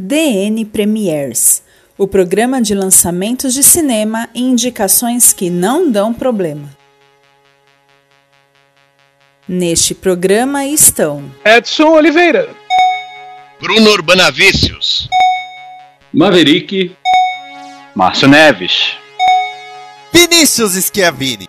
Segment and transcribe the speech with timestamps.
[0.00, 1.60] DN Premiers
[1.98, 6.70] o programa de lançamentos de cinema e indicações que não dão problema.
[9.48, 12.48] Neste programa estão Edson Oliveira,
[13.60, 15.08] Bruno Urbanavícios,
[16.14, 16.94] Maverick,
[17.92, 18.92] Márcio Neves,
[20.12, 21.48] Vinícius Schiavini.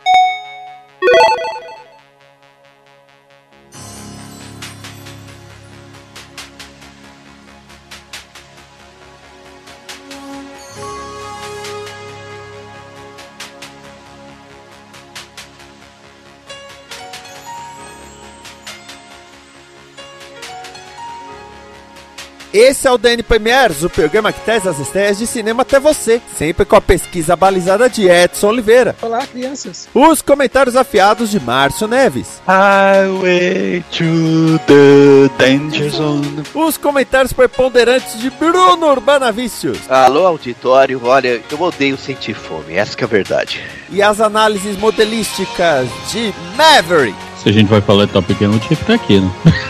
[22.60, 26.22] Esse é o DN Premiers, o programa que traz as estreias de cinema até você,
[26.38, 28.98] sempre com a pesquisa balizada de Edson Oliveira.
[29.02, 29.88] Olá, crianças.
[29.94, 32.42] Os comentários afiados de Márcio Neves.
[32.46, 36.44] Highway to the Danger Zone.
[36.54, 39.90] Os comentários preponderantes de Bruno Urbanavícios.
[39.90, 41.00] Alô, auditório.
[41.06, 43.62] Olha, eu odeio sentir fome, essa que é a verdade.
[43.90, 47.16] E as análises modelísticas de Maverick.
[47.42, 49.32] Se a gente vai falar de Top Gun, eu tinha que estar aqui, né?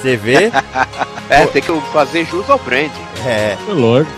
[0.00, 0.50] Você vê?
[1.28, 2.90] é, tem que fazer jus ao brand.
[3.24, 3.56] É.
[3.68, 4.12] É lógico.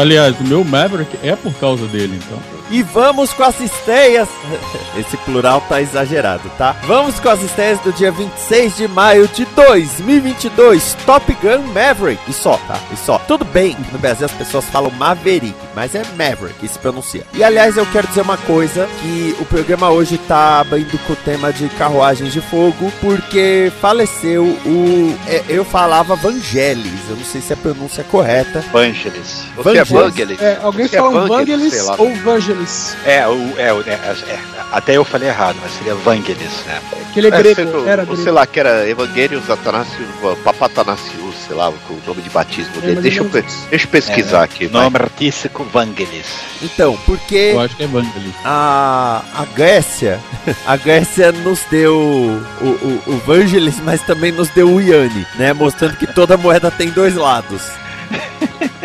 [0.00, 2.38] Aliás, o meu Maverick é por causa dele, então.
[2.70, 4.28] E vamos com as estreias.
[4.98, 6.76] Esse plural tá exagerado, tá?
[6.86, 10.96] Vamos com as estreias do dia 26 de maio de 2022.
[11.06, 12.20] Top Gun Maverick.
[12.28, 12.78] E só, tá?
[12.92, 13.18] E só.
[13.20, 17.24] Tudo bem, no Brasil as pessoas falam Maverick, mas é Maverick que se pronuncia.
[17.32, 21.16] E aliás, eu quero dizer uma coisa: que o programa hoje tá indo com o
[21.16, 25.16] tema de carruagens de fogo, porque faleceu o.
[25.26, 27.08] É, eu falava Vangelis.
[27.08, 28.37] Eu não sei se a pronúncia é correta.
[28.72, 29.44] Vangelis.
[29.56, 30.40] Você é Vangelis?
[30.42, 31.94] É, alguém Você é fala Vangelis, Vangelis sei lá.
[31.98, 32.96] ou Vangelis?
[33.04, 34.38] É, o, é, o- é, é,
[34.72, 36.80] até eu falei errado, mas seria Vangelis, né?
[37.12, 38.22] Que ele é É, grego, sei, era ou grego.
[38.22, 40.08] sei lá, que era Evangelius Atanasius,
[40.44, 41.74] Papatanasius, sei lá, o
[42.06, 43.00] nome de batismo É, dele.
[43.00, 44.66] Deixa eu, deixa eu pesquisar aqui.
[44.66, 44.82] vai.
[44.84, 46.26] Nome artístico Vangelis.
[46.62, 47.52] Então, porque.
[47.54, 48.34] Eu acho que é Evangelist.
[48.44, 50.20] a, a Grécia,
[50.66, 55.52] a Grécia nos deu o, o, o Vangelis, mas também nos deu o Yanni, né?
[55.52, 57.62] Mostrando que toda moeda tem dois lados.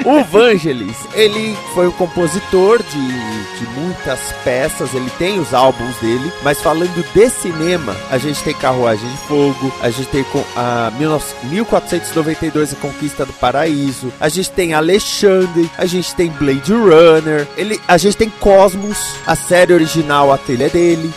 [0.06, 6.32] O Vangelis, ele foi o compositor de, de muitas peças, ele tem os álbuns dele,
[6.44, 10.26] mas falando de cinema, a gente tem Carruagem de Fogo, a gente tem
[10.56, 16.74] a 19 1492 A Conquista do Paraíso, a gente tem Alexandre, a gente tem Blade
[16.74, 21.12] Runner, ele, a gente tem Cosmos, a série original, a trilha dele.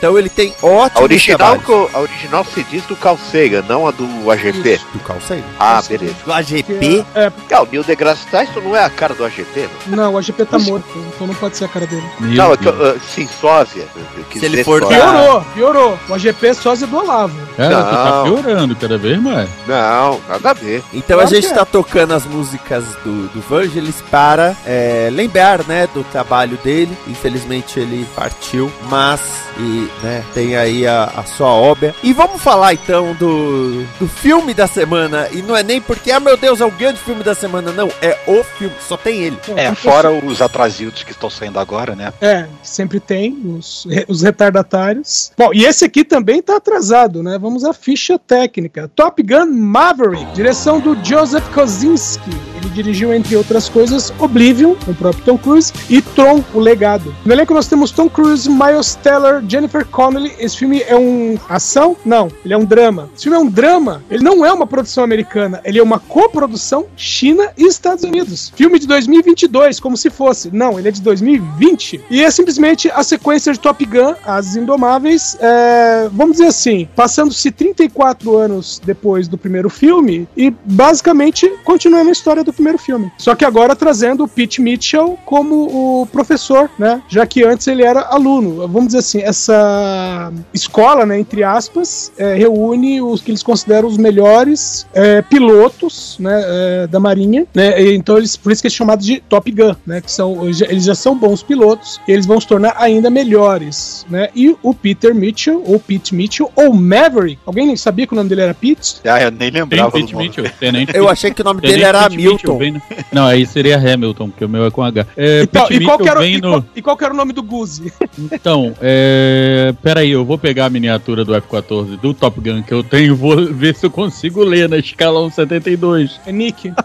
[0.00, 1.94] Então ele tem ótimos A original, trabalhos.
[1.94, 4.72] a original se diz do Carl Sagan, não a do AGP.
[4.76, 4.86] Isso.
[4.94, 5.42] Do Carl Sagan.
[5.58, 6.14] Ah, beleza.
[6.24, 9.96] Do AGP, É, Ah, o Neil deGrasse Tyson não é a cara do AGP, não?
[9.98, 12.02] não, o AGP tá morto, então não pode ser a cara dele.
[12.18, 13.86] Meu Não, é que, ah, sim, sósia.
[14.32, 14.96] Se ele for sósia.
[14.98, 15.98] Piorou, piorou.
[16.08, 17.38] O AGP é sósia do Olavo.
[17.58, 18.24] Cara, tu tá Não.
[18.24, 19.50] piorando cada vez mais.
[19.66, 20.82] Não, nada a ver.
[20.94, 21.52] Então Claro a gente é.
[21.54, 26.96] tá tocando as músicas do, do Vangelis para é, lembrar, né, do trabalho dele.
[27.06, 29.20] Infelizmente ele partiu, mas
[29.58, 31.94] e, né, tem aí a, a sua obra.
[32.02, 35.28] E vamos falar então do, do filme da semana.
[35.32, 37.88] E não é nem porque, ah meu Deus, é o grande filme da semana, não.
[38.00, 39.38] É o filme, só tem ele.
[39.56, 42.12] É, fora os atrasildos que estão saindo agora, né?
[42.20, 45.32] É, sempre tem os, os retardatários.
[45.36, 47.38] Bom, e esse aqui também tá atrasado, né?
[47.38, 48.90] Vamos à ficha técnica.
[48.94, 52.30] Top Gun Maverick, direção do Joseph Kosinski.
[52.56, 57.14] Ele dirigiu, entre outras coisas, Oblivion, com o próprio Tom Cruise, e Tron, o Legado.
[57.24, 60.32] No elenco nós temos Tom Cruise, Miles Teller, Jennifer Connelly.
[60.38, 61.96] Esse filme é um ação?
[62.04, 63.10] Não, ele é um drama.
[63.14, 64.02] Esse filme é um drama.
[64.10, 68.52] Ele não é uma produção americana, ele é uma coprodução China e Estados Unidos.
[68.54, 70.50] Filme de 2022, como se fosse.
[70.54, 72.00] Não, ele é de 2020.
[72.10, 75.36] E é simplesmente a sequência de Top Gun, As Indomáveis.
[75.40, 82.12] é, vamos dizer assim, passando-se 34 anos depois do primeiro filme e basicamente continuando a
[82.12, 83.10] história do primeiro filme.
[83.18, 87.02] Só que agora trazendo o Pete Mitchell como o professor, né?
[87.08, 88.66] Já que antes ele era aluno.
[88.68, 93.88] Vamos dizer assim, essa essa escola, né, entre aspas, é, reúne os que eles consideram
[93.88, 97.46] os melhores é, pilotos né, é, da Marinha.
[97.54, 100.46] Né, e então, eles, por isso que é chamado de Top Gun, né, que são,
[100.46, 104.04] eles já são bons pilotos e eles vão se tornar ainda melhores.
[104.08, 107.38] Né, e o Peter Mitchell, ou Pete Mitchell, ou Maverick.
[107.46, 108.96] Alguém sabia que o nome dele era Pete?
[109.04, 110.16] Ah, eu nem Tem lembrava Pete.
[110.16, 112.80] Mitchell, Tenente Eu achei que o nome Tenente dele era Pete Mitchell Hamilton.
[112.96, 115.06] no- Não, aí seria Hamilton, porque o meu é com H.
[115.16, 116.50] É, Então, Pete e, qual era, e, no...
[116.50, 117.92] qual, e qual que era o nome do Guzi?
[118.32, 119.59] Então, é...
[119.82, 123.16] Peraí, eu vou pegar a miniatura do F-14 do Top Gun que eu tenho e
[123.16, 126.20] vou ver se eu consigo ler na escala 172.
[126.26, 126.72] É Nick.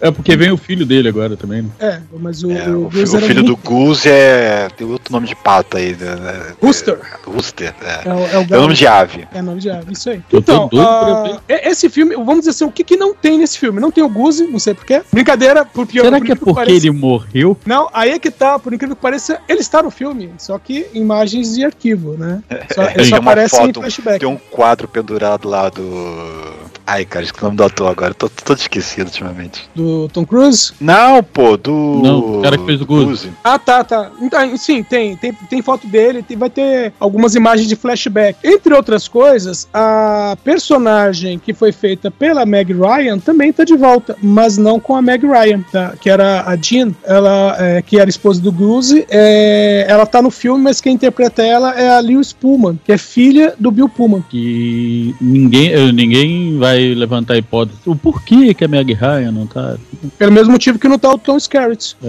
[0.00, 1.68] É porque vem o filho dele agora também, né?
[1.78, 4.68] É, mas o, É, o o, fi- Guzi o filho do Goose é.
[4.74, 5.94] Tem outro nome de pato aí.
[5.94, 6.54] Né?
[6.62, 6.98] Rooster.
[7.26, 8.08] Rooster, é.
[8.08, 9.28] É, o- é o É o nome de ave.
[9.32, 10.22] É nome de ave, isso aí.
[10.32, 10.70] Eu tô Então,
[11.48, 13.78] e- esse filme, vamos dizer assim, o que, que não tem nesse filme?
[13.80, 15.02] Não tem o Guzi, não sei porquê.
[15.12, 17.56] Brincadeira, por pior Será por que é porque ele morreu?
[17.66, 20.86] Não, aí é que tá, por incrível que pareça, ele está no filme, só que
[20.94, 22.42] imagens de arquivo, né?
[22.74, 24.18] Só, ele Tem só uma aparece em foto, flashback.
[24.20, 26.65] tem um quadro pendurado lá do.
[26.86, 28.14] Ai, cara, esqueci o nome do ator agora.
[28.14, 29.68] Tô todo esquecido ultimamente.
[29.74, 30.72] Do Tom Cruise?
[30.80, 31.72] Não, pô, do.
[32.02, 33.30] Não, o cara que fez o Goose.
[33.42, 34.12] Ah, tá, tá.
[34.22, 38.38] Então, sim, tem, tem, tem foto dele, tem- vai ter algumas imagens de flashback.
[38.44, 44.16] Entre outras coisas, a personagem que foi feita pela Meg Ryan também tá de volta,
[44.22, 45.94] mas não com a Meg Ryan, tá?
[46.00, 49.04] Que era a Jean, ela, é, que era esposa do Goose.
[49.10, 52.98] É, ela tá no filme, mas quem interpreta ela é a Lewis Pullman, que é
[52.98, 54.24] filha do Bill Pullman.
[54.30, 57.78] Que ninguém, eh, ninguém vai levantar a hipótese.
[57.86, 59.76] O porquê que a Meg Ryan não tá.
[60.18, 61.96] Pelo mesmo motivo que não tá o Tom Skerritt.
[62.02, 62.08] É,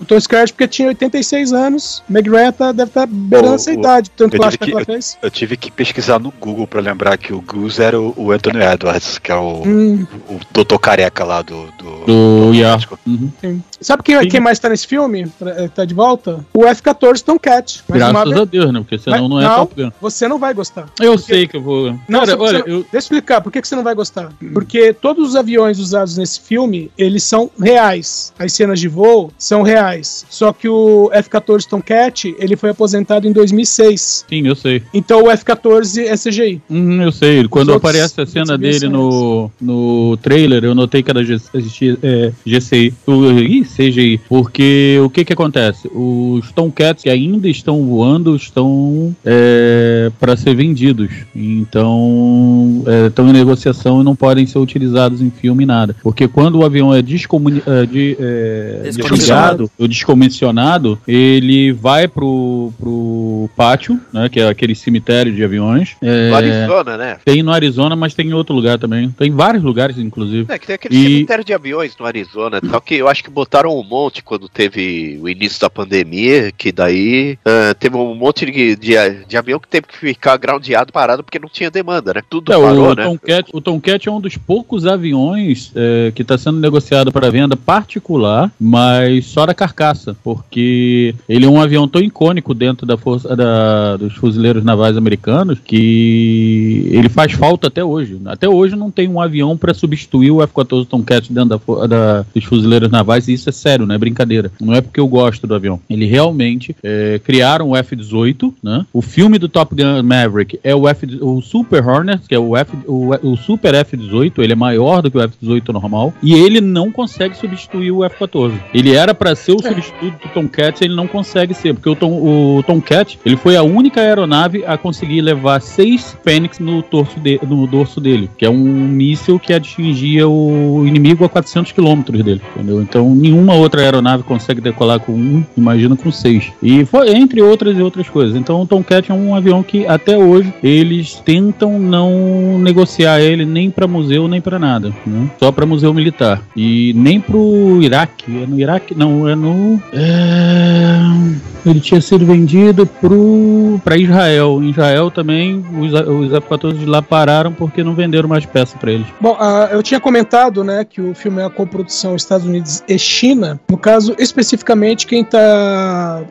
[0.00, 3.70] O Tom Skerritt porque tinha 86 anos, Meg Ryan tá, deve estar beirando O- essa
[3.70, 5.18] o- idade, tanto eu que eu que que- ela fez.
[5.22, 8.60] Eu tive que pesquisar no Google pra lembrar que o Goose era o, o Anthony
[8.62, 10.06] Edwards, que é o, Hum.
[10.28, 11.66] o doutor careca lá do.
[11.78, 12.04] do,
[12.50, 12.72] do Yar.
[12.76, 12.98] médico.
[13.06, 13.30] Uhum.
[13.40, 13.62] Sim.
[13.80, 14.28] Sabe quem, Sim.
[14.28, 15.30] quem mais tá nesse filme?
[15.42, 16.44] eh, Tá de volta?
[16.52, 17.82] O F-14 Tomcat.
[17.88, 18.80] Mais uma Graças vez, a Deus, né?
[18.80, 19.56] Porque senão Mas não é não.
[19.66, 19.90] Top Gun.
[20.00, 20.86] Você não vai gostar.
[21.00, 21.92] Eu Porque- sei que eu vou.
[22.08, 22.78] Não, Cara, olha, você- eu.
[22.82, 24.32] Deixa eu explicar por que, que você não vai gostar.
[24.52, 28.32] Porque todos os aviões usados nesse filme, eles são reais.
[28.38, 30.24] As cenas de voo são reais.
[30.30, 34.24] Só que o F-14 Tomcat, ele foi aposentado em 2006.
[34.28, 34.82] Sim, eu sei.
[34.92, 36.60] Então o F-14 é CGI.
[36.70, 37.46] Hum, eu sei.
[37.48, 41.38] Quando Os outros- aparece a cena dele no, no trailer, eu notei que era G,
[41.54, 42.94] G- é, GCI.
[43.06, 44.20] O- Ih, CGI.
[44.28, 45.88] Porque o que que acontece?
[45.94, 51.10] Os Tomcats que ainda estão voando estão é, para ser vendidos.
[51.34, 53.69] Então, é, estão em negociação
[54.00, 55.94] e não podem ser utilizados em filme nada.
[56.02, 59.64] Porque quando o avião é, descomuni é, de, é, Descomissionado.
[59.64, 65.96] desligado ou descomissionado, ele vai pro, pro pátio, né, que é aquele cemitério de aviões.
[66.02, 67.16] É, No Arizona, né?
[67.24, 69.10] tem no Arizona, mas tem em outro lugar também.
[69.10, 70.46] Tem vários lugares, inclusive.
[70.52, 72.60] É, que tem aquele E- cemitério de aviões no Arizona.
[72.70, 76.72] Só que eu acho que botaram um monte quando teve o início da pandemia, que
[76.72, 78.94] daí ah, teve um monte de, de,
[79.26, 82.22] de avião que teve que ficar groundeado parado porque não tinha demanda, né?
[82.28, 83.04] Tudo É, parou, o, né?
[83.04, 87.56] Tomcat, o Tomcat é um dos poucos aviões é, que está sendo negociado para venda
[87.56, 93.36] particular, mas só da carcaça, porque ele é um avião tão icônico dentro da força
[93.36, 98.18] da- dos fuzileiros navais americanos que ele faz falta até hoje.
[98.26, 102.44] Até hoje não tem um avião para substituir o F-14 Tomcat dentro da, da- dos
[102.44, 104.50] fuzileiros navais, e isso é sério, não é brincadeira.
[104.60, 105.80] Não é porque eu gosto do avião.
[105.88, 108.86] Ele realmente é, criaram o F-18, né?
[108.92, 112.56] O filme do Top Gun Maverick é o, F, o Super Hornet, que é o,
[112.56, 116.60] F, o, o Super F-18, ele é maior do que o F-18 normal, e ele
[116.60, 118.52] não consegue substituir o F-14.
[118.72, 122.12] Ele era para ser o substituto do Tomcat, ele não consegue ser, porque o, Tom,
[122.12, 126.84] o Tomcat, ele foi a única aeronave a conseguir levar seis Fênix no,
[127.20, 132.22] de, no dorso dele, que é um míssil que atingia o inimigo a 400 quilômetros
[132.22, 132.80] dele, entendeu?
[132.80, 136.52] Então nenhuma outra aeronave consegue decolar com um, imagina com seis.
[136.62, 138.36] E foi entre outras e outras coisas.
[138.36, 143.70] Então o Tomcat é um avião que até hoje eles tentam não negociar ele nem
[143.70, 145.30] para museu nem para nada, né?
[145.38, 148.42] Só para museu militar e nem pro Iraque.
[148.42, 148.94] É no Iraque?
[148.94, 149.80] Não, é no.
[149.92, 151.50] É...
[151.66, 154.62] Ele tinha sido vendido pro para Israel.
[154.62, 158.92] Em Israel também os, os F-14 de lá pararam porque não venderam mais peça para
[158.92, 159.06] eles.
[159.20, 162.98] Bom, ah, eu tinha comentado, né, que o filme é uma coprodução Estados Unidos e
[162.98, 163.60] China.
[163.68, 166.22] No caso, especificamente, quem está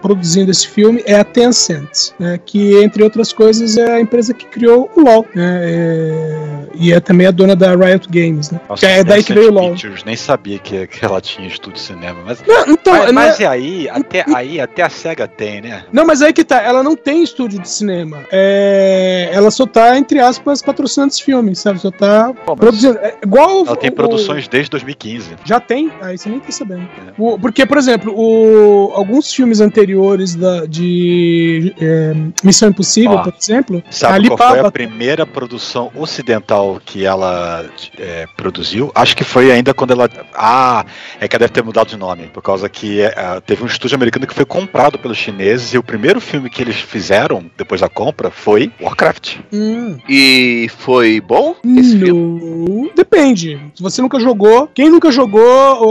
[0.00, 4.46] produzindo esse filme é a Tencent, né, que, entre outras coisas, é a empresa que
[4.46, 5.26] criou o LoL.
[5.34, 8.60] né, é, e é também a dona da Riot Games, né?
[8.68, 9.70] Nossa, que é daí que veio o LoL.
[9.72, 12.18] Pictures, nem sabia que, que ela tinha estúdio de cinema.
[12.24, 15.84] Mas, Não, então, mas, mas é- e aí, até aí, até a SEGA tem, né?
[15.92, 18.18] Não, mas aí que tá, ela não tem estúdio de cinema.
[18.30, 21.78] É, ela só tá, entre aspas, patrocinando esse filme, sabe?
[21.80, 22.98] Só tá Pô, produzindo.
[22.98, 25.30] É igual ela tem o- produções desde 2015.
[25.44, 25.90] Já tem?
[26.00, 26.82] Aí você nem tá sabendo.
[26.82, 27.12] É.
[27.18, 32.14] O- porque, por exemplo, o- alguns filmes anteriores da, de é,
[32.44, 36.37] Missão Impossível, Ó, por exemplo, Sabe ali qual foi a primeira produção ocidental
[36.84, 37.64] que ela
[37.98, 38.90] é, produziu?
[38.94, 40.08] Acho que foi ainda quando ela.
[40.34, 40.84] Ah,
[41.20, 43.96] é que ela deve ter mudado de nome, por causa que é, teve um estúdio
[43.96, 47.88] americano que foi comprado pelos chineses e o primeiro filme que eles fizeram depois da
[47.88, 49.36] compra foi Warcraft.
[49.52, 52.40] Hum, E foi bom esse filme?
[52.40, 52.90] no...
[52.94, 53.60] Depende.
[53.74, 55.40] Se você nunca jogou, quem nunca jogou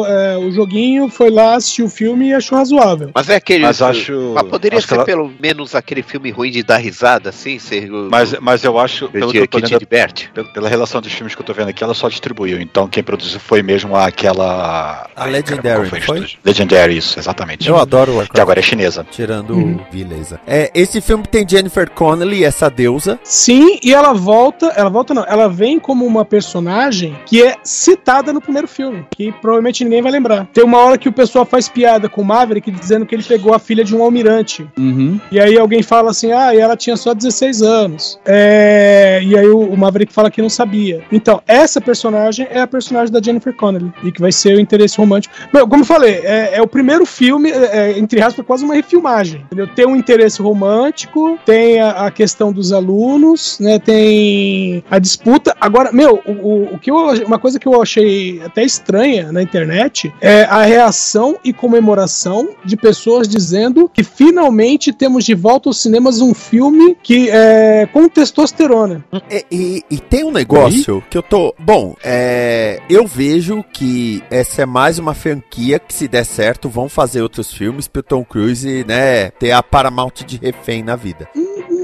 [0.01, 3.11] o, é, o joguinho foi lá assistir o filme e achou razoável.
[3.13, 3.63] Mas é aquele.
[3.63, 4.33] Mas acho.
[4.33, 7.59] Mas poderia acho ser ela- pelo menos aquele filme ruim de dar risada, assim?
[7.59, 10.36] Ser o- Mas, mas eu acho, pelo que que, eu tô lendo.
[10.45, 12.59] Pela- relação dos filmes que eu tô vendo aqui, ela só distribuiu.
[12.61, 15.07] Então quem produziu foi mesmo aquela.
[15.15, 15.99] A Legendary, foi?
[15.99, 16.39] estúdio?
[16.43, 17.67] Legendary, isso, exatamente.
[17.67, 18.39] Eu adoro o Que Warcraft.
[18.41, 19.05] agora é chinesa.
[19.09, 19.75] Tirando Uhum.
[19.75, 20.39] o Vileza.
[20.45, 23.19] É, esse filme tem Jennifer Connelly, essa deusa.
[23.23, 28.31] Sim, e ela volta, ela volta não, ela vem como uma personagem que é citada
[28.33, 30.45] no primeiro filme, que provavelmente ninguém vai lembrar.
[30.53, 33.53] Tem uma hora que o pessoal faz piada com o Maverick dizendo que ele pegou
[33.53, 34.67] a filha de um almirante.
[34.77, 35.19] Uhum.
[35.31, 38.19] E aí alguém fala assim, ah, e ela tinha só 16 anos.
[38.25, 41.03] É, E aí o, o Maverick fala que não sabia.
[41.11, 44.97] Então, essa personagem é a personagem da Jennifer Connelly, e que vai ser o interesse
[44.97, 45.33] romântico.
[45.53, 48.73] Meu, como eu falei, é, é o primeiro filme, é, é, entre aspas, quase uma
[48.75, 49.41] refilmagem.
[49.45, 49.67] Entendeu?
[49.67, 53.79] Tem um interesse romântico, tem a, a questão dos alunos, né?
[53.79, 55.55] Tem a disputa.
[55.59, 59.41] Agora, meu, o, o, o que eu, uma coisa que eu achei até estranha na
[59.41, 65.81] internet é a reação e comemoração de pessoas dizendo que finalmente temos de volta aos
[65.81, 69.03] cinemas um filme que é com testosterona.
[69.29, 71.53] E, e- e tem um negócio que eu tô.
[71.59, 76.89] Bom, é, eu vejo que essa é mais uma franquia que, se der certo, vão
[76.89, 79.31] fazer outros filmes pro Tom Cruise, né?
[79.31, 81.27] Ter a Paramount de refém na vida.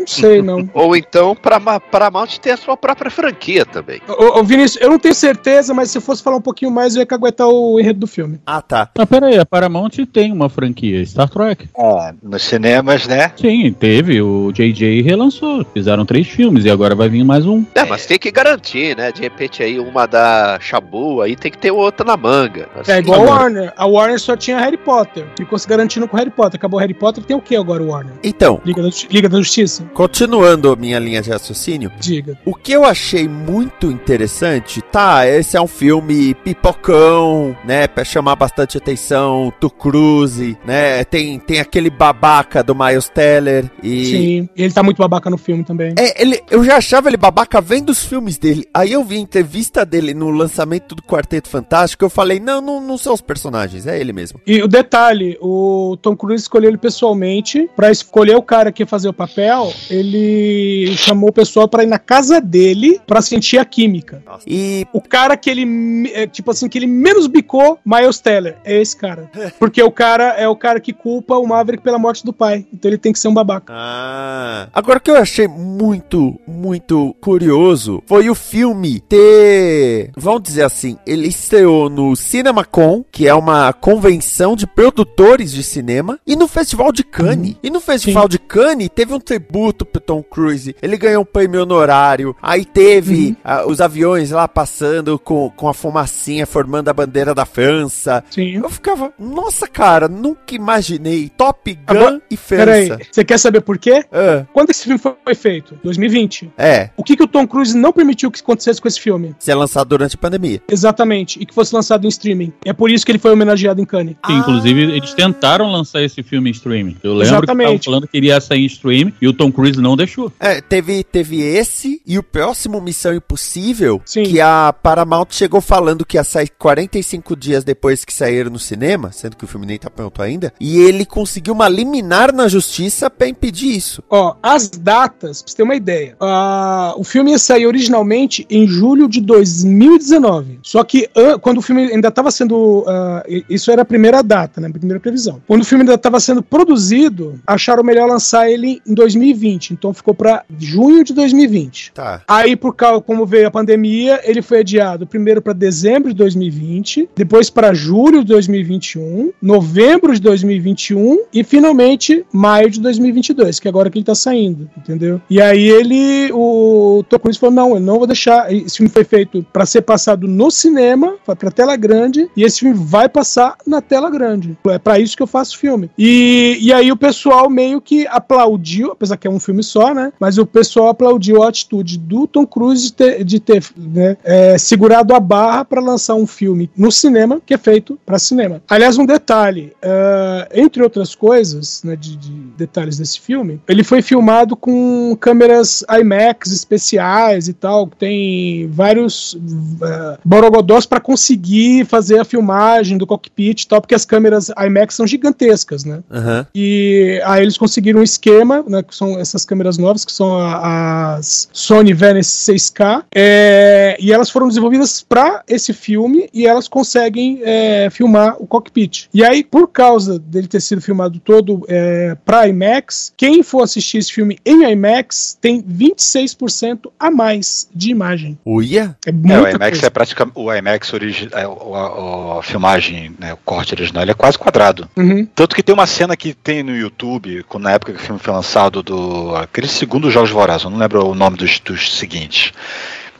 [0.04, 0.70] Não sei, não.
[0.74, 4.02] Ou então pra Ma- Paramount ter a sua própria franquia também.
[4.08, 6.96] Ô, ô, Vinícius, eu não tenho certeza, mas se eu fosse falar um pouquinho mais,
[6.96, 8.40] eu ia caguetar o enredo do filme.
[8.46, 8.90] Ah, tá.
[8.98, 11.68] Ah, pera aí, a Paramount tem uma franquia, Star Trek.
[11.78, 13.32] É, nos cinemas, né?
[13.40, 17.66] Sim, teve, o JJ relançou, fizeram três filmes e agora vai vir mais um.
[17.76, 19.12] É, mas tem que garantir, né?
[19.12, 22.68] De repente aí uma da Shabu, aí tem que ter outra na manga.
[22.76, 23.40] É Assim, igual a agora.
[23.44, 23.74] Warner.
[23.78, 25.26] A Warner só tinha Harry Potter.
[25.38, 26.58] Ficou se garantindo com Harry Potter.
[26.58, 28.14] Acabou Harry Potter, tem o que agora o Warner?
[28.24, 29.84] Então, Liga da, Liga da Justiça?
[29.94, 32.38] Continuando minha linha de raciocínio, Diga.
[32.46, 38.36] o que eu achei muito interessante, tá, esse é um filme pipocão, né, pra chamar
[38.36, 44.06] bastante atenção, do Cruise, né, tem, tem aquele babaca do Miles Teller e...
[44.06, 44.50] Sim.
[44.56, 45.94] Ele tá muito babaca no filme também.
[45.98, 48.68] É, ele, eu já achava ele babaca vendo os filmes dele.
[48.74, 52.04] Aí eu vi a entrevista dele no lançamento do Quarteto Fantástico.
[52.04, 54.40] Eu falei, não, não, não são os personagens, é ele mesmo.
[54.46, 58.88] E o detalhe, o Tom Cruise escolheu ele pessoalmente pra escolher o cara que ia
[58.88, 59.72] fazer o papel.
[59.90, 64.24] Ele chamou o pessoal pra ir na casa dele pra sentir a química.
[64.46, 68.82] E O cara que ele, é, tipo assim, que ele menos bicou, Miles Teller, é
[68.82, 69.30] esse cara.
[69.60, 72.66] Porque o cara é o cara que culpa o Maverick pela morte do pai.
[72.74, 73.74] Então ele tem que ser um babaca.
[73.76, 74.68] Ah.
[74.74, 80.98] Agora o que eu achei muito, muito curioso foi o filme ter, vamos dizer assim,
[81.06, 86.92] ele estreou no CinemaCon, que é uma convenção de produtores de cinema, e no Festival
[86.92, 87.56] de Cannes.
[87.64, 90.76] E no Festival de Cannes teve um tributo pro Tom Cruise.
[90.82, 92.36] Ele ganhou um prêmio honorário.
[92.42, 97.46] Aí teve ah, os aviões lá passando com, com a fumacinha formando a bandeira da
[97.46, 98.24] França.
[98.30, 98.58] Sim.
[98.58, 103.04] Eu ficava, nossa cara, nunca imaginei Top Gun Agora- e Peraí, França.
[103.12, 104.04] você quer saber por quê?
[104.12, 105.78] Ah, Quando esse filme foi feito?
[105.84, 106.52] 2020.
[106.58, 109.34] é, O que, que o Tom Cruise não permitiu que acontecesse com esse filme?
[109.40, 110.62] ser lançado durante a pandemia.
[110.70, 111.40] Exatamente.
[111.42, 112.52] E que fosse lançado em streaming.
[112.66, 114.16] É por isso que ele foi homenageado em Cannes.
[114.26, 116.98] Sim, Inclusive, eles tentaram lançar esse filme em streaming.
[117.04, 117.66] Eu lembro que Exatamente.
[117.76, 120.32] estavam falando que iria sair em streaming e o Tom Cruise não deixou.
[120.40, 124.24] É, teve, teve esse e o próximo Missão Impossível, Sim.
[124.24, 129.12] que a Paramount chegou falando que ia sair 45 dias depois que saíram no cinema,
[129.12, 133.10] sendo que o filme nem tá pronto ainda, e ele conseguiu uma liminar na justiça
[133.10, 134.04] pra impedir isso.
[134.10, 136.16] Ó, as datas, pra você ter uma ideia.
[136.20, 140.60] ah, o filme ia sair originalmente em julho de 2019.
[140.62, 142.86] Só que an- quando o filme ainda estava sendo.
[143.28, 144.68] i- isso era a primeira data, né?
[144.68, 145.42] A primeira previsão.
[145.48, 149.53] Quando o filme ainda estava sendo produzido, acharam melhor lançar ele em 2020.
[149.54, 151.92] 2020, então ficou pra junho de 2020.
[151.94, 152.22] Tá.
[152.28, 157.10] Aí, por causa, como veio a pandemia, ele foi adiado primeiro para dezembro de 2020,
[157.16, 163.70] depois para julho de 2021, novembro de 2021 e finalmente maio de 2022, que é
[163.70, 165.22] agora que ele tá saindo, entendeu?
[165.30, 168.52] E aí ele, o Tom Cruise falou: não, eu não vou deixar.
[168.54, 172.60] Esse filme foi feito para ser passado no cinema, foi pra tela grande, e esse
[172.60, 174.58] filme vai passar na tela grande.
[174.68, 175.90] É para isso que eu faço filme.
[175.98, 180.12] E, e aí o pessoal meio que aplaudiu, apesar que é um filme só, né?
[180.20, 184.58] Mas o pessoal aplaudiu a atitude do Tom Cruise de ter, de ter né, é,
[184.58, 188.62] segurado a barra para lançar um filme no cinema que é feito para cinema.
[188.68, 194.02] Aliás, um detalhe, uh, entre outras coisas, né, de, de, detalhes desse filme, ele foi
[194.02, 202.20] filmado com câmeras IMAX especiais e tal, que tem vários uh, borogodós para conseguir fazer
[202.20, 206.02] a filmagem do cockpit e tal, porque as câmeras IMAX são gigantescas, né?
[206.12, 206.48] Aham.
[206.54, 211.16] E aí eles conseguiram um esquema, né, que são essas câmeras novas, que são a-
[211.16, 217.42] as Sony Venice 6K, é, e elas foram desenvolvidas para esse filme e elas conseguem
[217.44, 219.08] é, filmar o cockpit.
[219.14, 223.98] E aí, por causa dele ter sido filmado todo é, para IMAX, quem for assistir
[223.98, 228.38] esse filme em IMAX tem 26% a mais de imagem.
[228.46, 228.96] Uia?
[229.06, 229.88] É É, o IMAX coisa.
[229.88, 230.38] é praticamente.
[230.38, 234.88] O IMAX origi é, a, a filmagem, né, o corte original, ele é quase quadrado.
[234.98, 235.26] Uhum.
[235.34, 238.20] Tanto que tem uma cena que tem no YouTube, quando, na época que o filme
[238.20, 238.94] foi lançado, do.
[239.36, 242.52] Aquele segundo Jogos Vorazes, eu não lembro o nome dos, dos seguintes.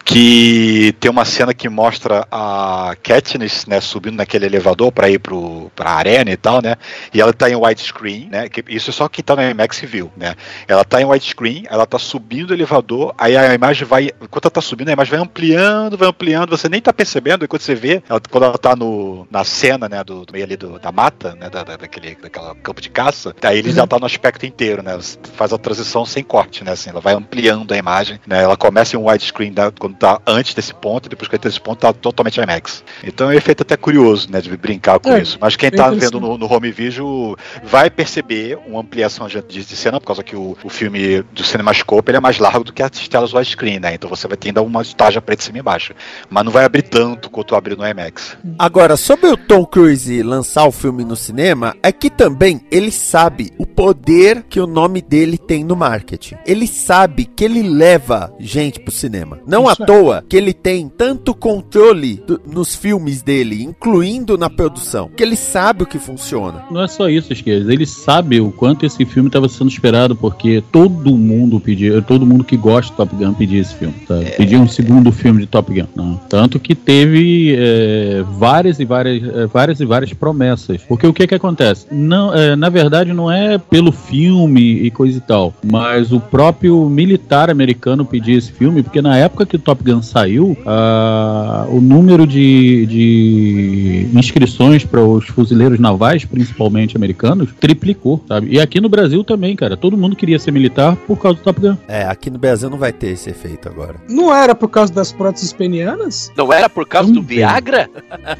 [0.06, 5.72] Que tem uma cena que mostra a Katniss, né, subindo naquele elevador para ir pro,
[5.76, 6.76] pra arena e tal, né?
[7.14, 8.50] E ela tá em widescreen, né?
[8.50, 10.36] Que isso é só quem tá no IMAX viu, né?
[10.68, 14.10] Ela tá em widescreen, ela tá subindo o elevador, aí a imagem vai.
[14.22, 17.48] Enquanto ela tá subindo, a imagem vai ampliando, vai ampliando, você nem tá percebendo, e
[17.48, 20.58] quando você vê, ela- quando ela tá no, na cena, né, do, do meio ali
[20.58, 21.50] do- da mata, né?
[21.50, 25.00] Da, da- daquele daquela campo de caça, aí ele já tá no aspecto inteiro, né?
[25.36, 26.72] Faz a transição sem corte, né?
[26.74, 28.44] Assim, ela vai ampliando a imagem, né?
[28.44, 31.50] Ela começa em um widescreen da- quando tá antes desse ponto, e depois que entra
[31.50, 32.84] nesse ponto, tá totalmente IMAX.
[33.04, 34.42] Então é um efeito até curioso, né?
[34.42, 35.38] De brincar com É, isso.
[35.40, 39.76] Mas quem tá vendo no, no home video vai perceber uma ampliação de, de de
[39.76, 42.84] cena, por causa que o, o filme do CinemaScope ele é mais largo do que
[42.84, 43.94] as telas widescreen, né?
[43.94, 45.94] Então você vai ter ainda uma estágio preta de cima e embaixo.
[46.30, 48.38] Mas não vai abrir tanto quanto abre no IMAX.
[48.60, 53.52] Agora, sobre o Tom Cruise lançar o filme no cinema, é que também ele sabe
[53.58, 56.36] o poder que o nome dele tem no marketing.
[56.46, 59.40] Ele sabe que ele leva gente pro cinema.
[59.48, 59.83] Não Isso à é.
[59.86, 65.36] Toa que ele tem tanto controle do- nos filmes dele, incluindo na produção, que ele
[65.36, 66.64] sabe o que funciona.
[66.72, 67.72] Não é só isso, Esquerda.
[67.74, 72.44] Ele sabe o quanto esse filme estava sendo esperado, porque todo mundo pedia, todo mundo
[72.44, 74.26] que gosta de Top Gun pedia esse filme, sabe?
[74.32, 75.88] Pedia um segundo filme de Top Gun.
[75.96, 76.16] Não.
[76.30, 80.82] Tanto que teve é, várias e várias, é, várias e várias promessas.
[80.88, 81.86] Porque o que que acontece?
[81.92, 86.88] Não, é, na verdade, não é pelo filme e coisa e tal, mas o próprio
[86.90, 91.82] militar americano pedia esse filme, porque na época que o Top Gun saiu, ah, o
[91.82, 98.50] número de, de inscrições para os fuzileiros navais, principalmente americanos, triplicou, sabe?
[98.52, 99.76] E aqui no Brasil também, cara.
[99.76, 101.76] Todo mundo queria ser militar por causa do Top Gun.
[101.88, 103.96] É, aqui no Brasil não vai ter esse efeito agora.
[104.08, 106.32] Não era por causa das próteses penianas?
[106.38, 107.38] Não era por causa do Também.
[107.38, 107.90] Viagra?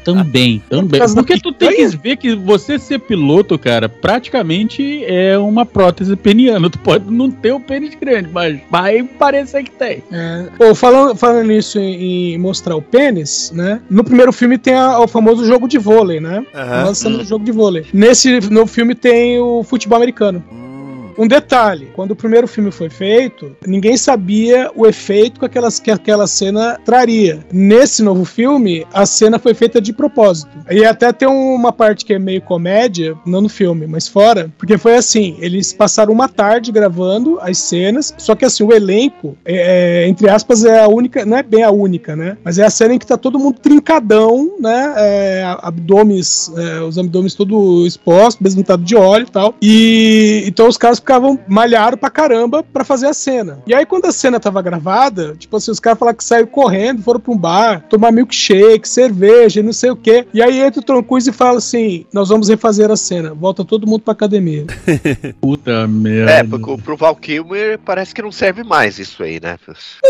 [0.04, 1.00] Também, também.
[1.00, 6.14] da Porque tu tem que ver que você ser piloto, cara, praticamente é uma prótese
[6.14, 6.70] peniana.
[6.70, 10.02] Tu pode não ter o pênis grande, mas vai parecer que tem.
[10.12, 10.46] É.
[10.56, 13.80] Pô, falando, falando nisso em, em mostrar o pênis, né?
[13.88, 16.44] No primeiro filme tem a- o famoso jogo de vôlei, né?
[16.54, 16.84] Aham.
[16.86, 17.86] Lançando o jogo de vôlei.
[17.94, 20.44] Nesse no filme tem o futebol americano.
[20.52, 20.73] Hum,
[21.18, 25.90] Um detalhe, quando o primeiro filme foi feito, ninguém sabia o efeito que, aquelas, que
[25.90, 27.40] aquela cena traria.
[27.52, 30.50] Nesse novo filme, a cena foi feita de propósito.
[30.70, 34.78] E até tem uma parte que é meio comédia, não no filme, mas fora, porque
[34.78, 40.02] foi assim, eles passaram uma tarde gravando as cenas, só que assim, o elenco, é,
[40.04, 42.36] é, entre aspas, é a única, não é bem a única, né?
[42.44, 44.94] Mas é a cena em que tá todo mundo trincadão, né?
[44.96, 49.54] É, abdômenes, é, os abdômenes todo expostos, besuntado de óleo e tal.
[49.62, 53.60] E então os caras ficavam malharam pra caramba pra fazer a cena.
[53.66, 57.02] E aí quando a cena tava gravada, tipo assim, os caras falaram que saíram correndo,
[57.02, 60.26] foram pra um bar, tomar milkshake, cerveja, e não sei o quê.
[60.32, 63.34] E aí entra o Tom Cruise e fala assim: "Nós vamos refazer a cena.
[63.34, 64.64] Volta todo mundo pra academia".
[65.40, 66.32] Puta merda.
[66.32, 69.58] É, porque pro Val Kilmer parece que não serve mais isso aí, né?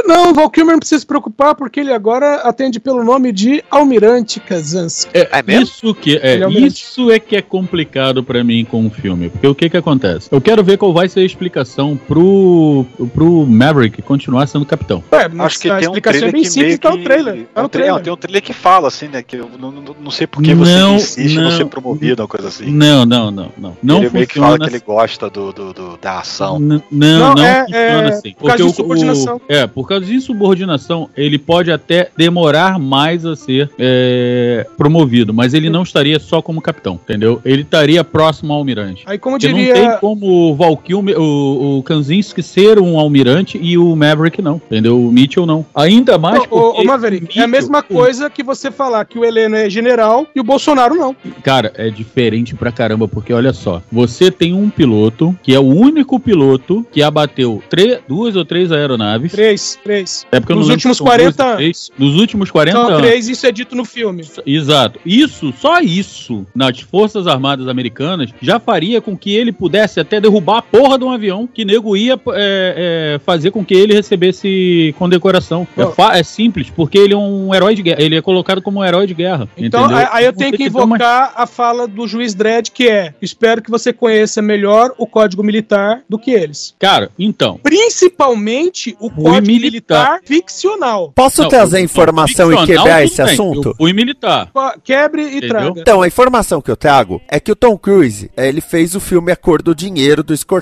[0.04, 3.64] Não, o Val Kilmer não precisa se preocupar porque ele agora atende pelo nome de
[3.68, 5.10] Almirante Kazansky.
[5.14, 5.64] É mesmo?
[5.64, 9.46] Isso que é, é isso é que é complicado pra mim com o filme, porque
[9.46, 10.28] o que que acontece?
[10.30, 15.02] Eu quero ver qual vai ser a explicação pro, pro Maverick continuar sendo capitão.
[15.10, 16.90] É, mas Acho que a tem um explicação trailer é bem que simples, meio tá
[16.90, 16.96] que...
[16.98, 17.34] no trailer.
[17.54, 18.02] Tá é um trailer.
[18.02, 19.22] Tem um trailer que fala, assim, né?
[19.22, 21.48] Que eu não, não, não sei por que você Não, insiste não.
[21.48, 22.70] em ser promovido, uma coisa assim.
[22.70, 23.76] Não, não, não, não.
[23.82, 26.58] Não ele meio que fala funciona que ele gosta do, do, do- da ação.
[26.60, 28.32] N- Não, Não, não, é- funciona é assim.
[28.38, 29.36] por causa Porque de o- insubordinação.
[29.36, 35.32] o- é, por causa de insubordinação, ele pode até demorar mais a ser é, promovido,
[35.32, 37.40] mas ele não estaria só como capitão, entendeu?
[37.44, 39.02] Ele estaria próximo ao almirante.
[39.06, 39.74] Aí, como diria.
[39.74, 44.42] não tem como o Val Kilmer, o, o Kanzinski ser um almirante e o Maverick
[44.42, 45.00] não, entendeu?
[45.00, 45.64] O Mitchell não.
[45.74, 49.24] Ainda mais porque ô, Maverick, é a Mitchell- mesma coisa que você falar que o
[49.24, 51.14] Heleno é general e o Bolsonaro não.
[51.42, 55.62] Cara, é diferente pra caramba, porque olha só, você tem um piloto que é o
[55.64, 59.32] único piloto que abateu tre- duas ou três aeronaves.
[59.32, 60.26] Três, três.
[60.32, 61.90] É porque Nos últimos se são duas 40 ou três.
[61.98, 63.00] Nos últimos 40 São anos.
[63.00, 64.24] três, isso é dito no filme.
[64.44, 64.98] Exato.
[65.04, 70.63] Isso, só isso, nas Forças Armadas Americanas, já faria com que ele pudesse até derrubar
[70.70, 75.66] porra de um avião que nego ia é, é, fazer com que ele recebesse condecoração.
[75.76, 78.02] É, é simples, porque ele é um herói de guerra.
[78.02, 79.48] Ele é colocado como um herói de guerra.
[79.56, 80.08] Então, entendeu?
[80.10, 83.62] aí- eu tenho que tem uma- invocar a fala do juiz Dredd, que é: espero
[83.62, 86.74] que você conheça melhor o código militar do que eles.
[86.78, 87.58] Cara, então.
[87.62, 90.20] Principalmente o código militar.
[90.24, 91.12] ficcional.
[91.14, 93.32] Posso Não, trazer o- informação e quebrar esse bem.
[93.32, 93.68] assunto?
[93.70, 94.50] Eu fui militar.
[94.82, 95.48] Quebre e Entendeu?
[95.48, 95.80] traga.
[95.80, 99.00] Então, a informação que eu trago é que o Tom Cruise, eh, ele fez o
[99.00, 100.53] filme A Cor do Dinheiro do Scorsese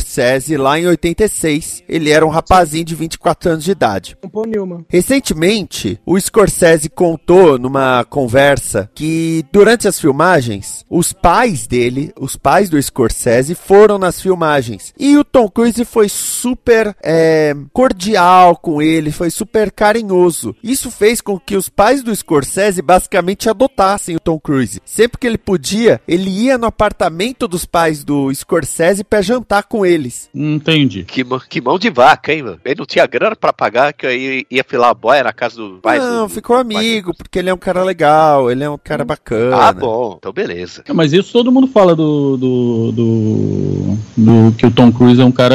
[0.58, 1.84] lá em 86.
[1.88, 4.16] Ele era um rapazinho de 24 anos de idade.
[4.34, 4.84] Um Newman.
[4.88, 12.68] Recentemente, o Scorsese contou numa conversa que durante as filmagens, os pais dele, os pais
[12.68, 14.92] do Scorsese, foram nas filmagens.
[14.98, 20.54] E o Tom Cruise foi super eh, cordial com ele, foi super carinhoso.
[20.62, 24.80] Isso fez com que os pais do Scorsese basicamente adotassem o Tom Cruise.
[24.84, 29.81] Sempre que ele podia, ele ia no apartamento dos pais do Scorsese para jantar com
[29.84, 30.28] eles.
[30.34, 31.04] Entendi.
[31.04, 32.60] Que, mão- que mão de vaca, hein, mano?
[32.64, 35.78] Ele não tinha grana pra pagar, que aí ia filar a boia na casa do
[35.82, 39.04] pai Não, do- ficou amigo, porque ele é um cara legal, ele é um cara
[39.04, 39.56] bacana.
[39.56, 40.82] Ah, bom, então beleza.
[40.86, 45.24] É, Mas isso todo mundo fala do, do, do, do- que o Tom Cruise é
[45.24, 45.54] um cara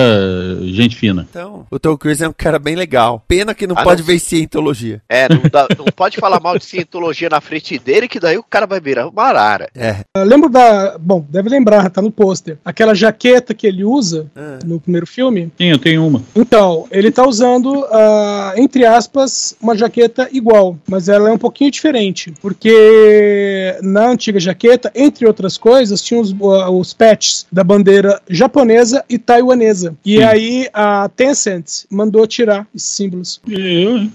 [0.63, 1.25] gente fina.
[1.29, 3.23] Então, o Tom Cruise é um cara bem legal.
[3.27, 4.07] Pena que não Ah, pode não.
[4.07, 5.01] ver cientologia.
[5.09, 8.43] É, não, dá- não pode falar mal de cientologia na frente dele, que daí o
[8.43, 9.69] cara vai virar uma arara.
[9.75, 9.97] É.
[10.15, 10.97] Eu lembro da.
[10.99, 12.57] Bom, deve lembrar, tá no pôster.
[12.63, 14.59] Aquela jaqueta que ele usa Ah.
[14.65, 15.51] no primeiro filme.
[15.57, 16.21] Sim, eu tenho uma.
[16.35, 21.71] Então, ele tá usando, ah, entre aspas, uma jaqueta igual, mas ela é um pouquinho
[21.71, 28.21] diferente, porque na antiga jaqueta, entre outras coisas, tinha os, ah, os patches da bandeira
[28.29, 29.95] japonesa e taiwanesa.
[30.05, 30.23] E Sim.
[30.23, 33.41] aí a Tencent mandou tirar esses símbolos.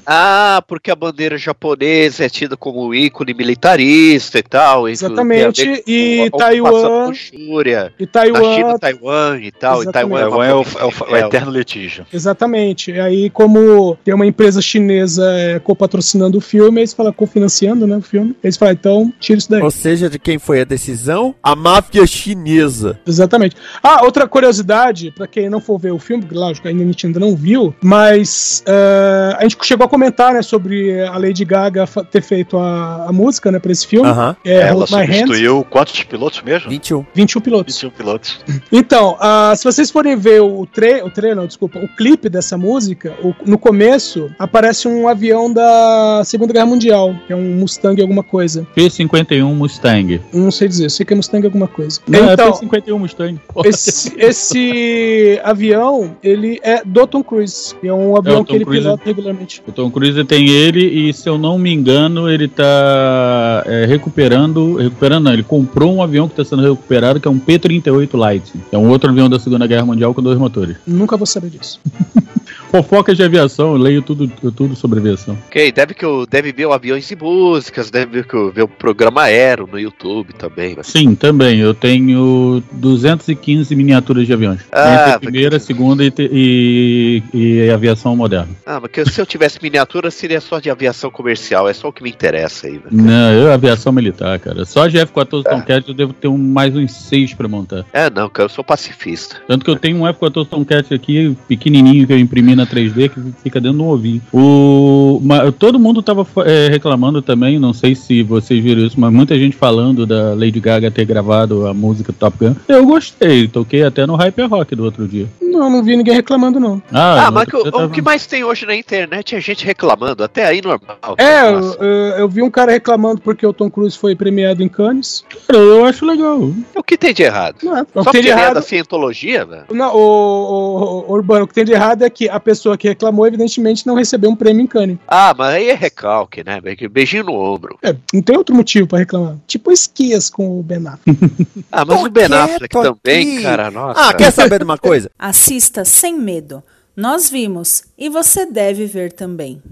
[0.07, 4.89] Ah, porque a bandeira japonesa é tida como ícone militarista e tal.
[4.89, 9.82] e Exatamente, e ocupação Taiwan- Manchúria, E Na China, Taiwan Taiwan e tal.
[9.83, 9.93] Exatamente.
[10.21, 11.25] Taiwan é, uma é o, é o- o rebelde.
[11.27, 12.07] eterno litígio.
[12.13, 12.91] Exatamente.
[12.91, 17.97] E aí, como tem uma empresa chinesa é, copatrocinando o filme, eles falam, cofinanciando né,
[17.97, 19.63] o filme, eles falam, então, tira isso daí.
[19.63, 21.35] Ou seja, de quem foi a decisão?
[21.43, 22.99] A máfia chinesa.
[23.07, 23.57] Exatamente.
[23.83, 27.07] Ah, outra curiosidade, pra quem não for ver o filme, porque lógico, ainda a gente
[27.07, 31.87] ainda não viu, mas eh, a gente chegou a comentar, né, sobre a Lady Gaga
[32.11, 34.09] ter feito a, a música, né, pra esse filme.
[34.09, 34.37] Aham.
[34.45, 36.71] É, Ela substituiu quantos pilotos mesmo?
[36.71, 37.05] 21.
[37.15, 37.75] 21 pilotos.
[37.75, 38.41] 21 pilotos.
[38.71, 42.57] Então, ah, se vocês forem ver o tre o trailer, não, desculpa, o clipe dessa
[42.57, 48.01] música, o- no começo aparece um avião da Segunda Guerra Mundial, que é um Mustang
[48.01, 48.67] alguma coisa.
[48.77, 50.21] P51 Mustang.
[50.33, 52.01] Não sei dizer, eu sei que é Mustang alguma coisa.
[52.07, 53.39] Não, então, é P51 Mustang.
[53.65, 57.75] Esse, esse avião, ele é do Tom Cruise.
[57.83, 59.63] É um avião É, que ele Cruise- pilota regularmente.
[59.67, 64.77] O Tom Cruise tem ele e, se eu não me engano, ele tá é, recuperando.
[64.77, 68.53] Recuperando, não, ele comprou um avião que está sendo recuperado, que é um P-38 Light.
[68.71, 70.77] É um outro avião da Segunda Guerra Mundial com dois motores.
[70.87, 71.81] Nunca vou saber disso.
[72.73, 75.37] Fofocas de aviação, eu leio tudo, tudo sobre aviação.
[75.47, 78.63] Ok, deve, que eu, deve ver o Aviões e Músicas, deve ver, que eu- ver
[78.63, 80.75] o programa Aero no YouTube também.
[80.77, 80.83] né?
[80.83, 81.61] Sim, também.
[81.61, 84.61] Eu tenho 215 miniaturas de aviões.
[84.73, 88.49] Ah, Entre a primeira, segunda e, e, e aviação moderna.
[88.65, 91.93] Ah, mas que se eu tivesse miniatura, seria só de aviação comercial, é só o
[91.93, 92.75] que me interessa aí.
[92.75, 92.81] Né?
[92.91, 94.65] Não, eu aviação militar, cara.
[94.65, 97.85] Só de F-14 Tomcat eu devo ter um, mais uns seis pra montar.
[97.93, 99.37] É, não, cara, eu sou pacifista.
[99.47, 103.09] Tanto que eu tenho um F-14 Tomcat aqui, pequenininho, que eu imprimi na máquina 3D
[103.11, 104.21] que fica dentro do ovinho.
[104.33, 105.21] O,
[105.59, 109.57] todo mundo tava é, reclamando também, não sei se vocês viram isso, mas muita gente
[109.57, 112.55] falando da Lady Gaga ter gravado a música Top Gun.
[112.69, 115.27] Eu gostei, toquei até no Hyper Rock do outro dia.
[115.41, 116.83] Não, não vi ninguém reclamando, não.
[116.91, 119.65] Ah, Ah, mas o, dia o tava- que mais tem hoje na internet é gente
[119.67, 120.97] reclamando, até aí normal.
[121.19, 125.23] É, eu, eu- vi um cara reclamando porque o Tom Cruise foi premiado em Cannes.
[125.47, 126.51] Cara, eu acho legal.
[126.75, 127.57] O que tem de errado?
[127.63, 127.83] Não é.
[127.95, 128.55] O Só que tem de é errado.
[128.55, 129.65] da cientologia, velho?
[129.73, 132.89] Não, o, o- o Urbano, o que tem de errado é que a pessoa que
[132.89, 134.99] reclamou, evidentemente, não recebeu um prêmio em Cannes.
[135.07, 136.61] Ah, mas aí é recalque, né?
[136.91, 137.79] Beijinho no ombro.
[137.83, 139.37] É, não tem outro motivo pra reclamar.
[139.47, 141.19] Tipo esquias com o Ben Affleck.
[141.71, 144.09] Ah, mas Tô o Ben Affleck também, cara, nossa.
[144.09, 145.11] Ah, quer saber de uma coisa?
[145.19, 146.63] Assista sem medo.
[146.95, 149.63] Nós vimos e você deve ver também.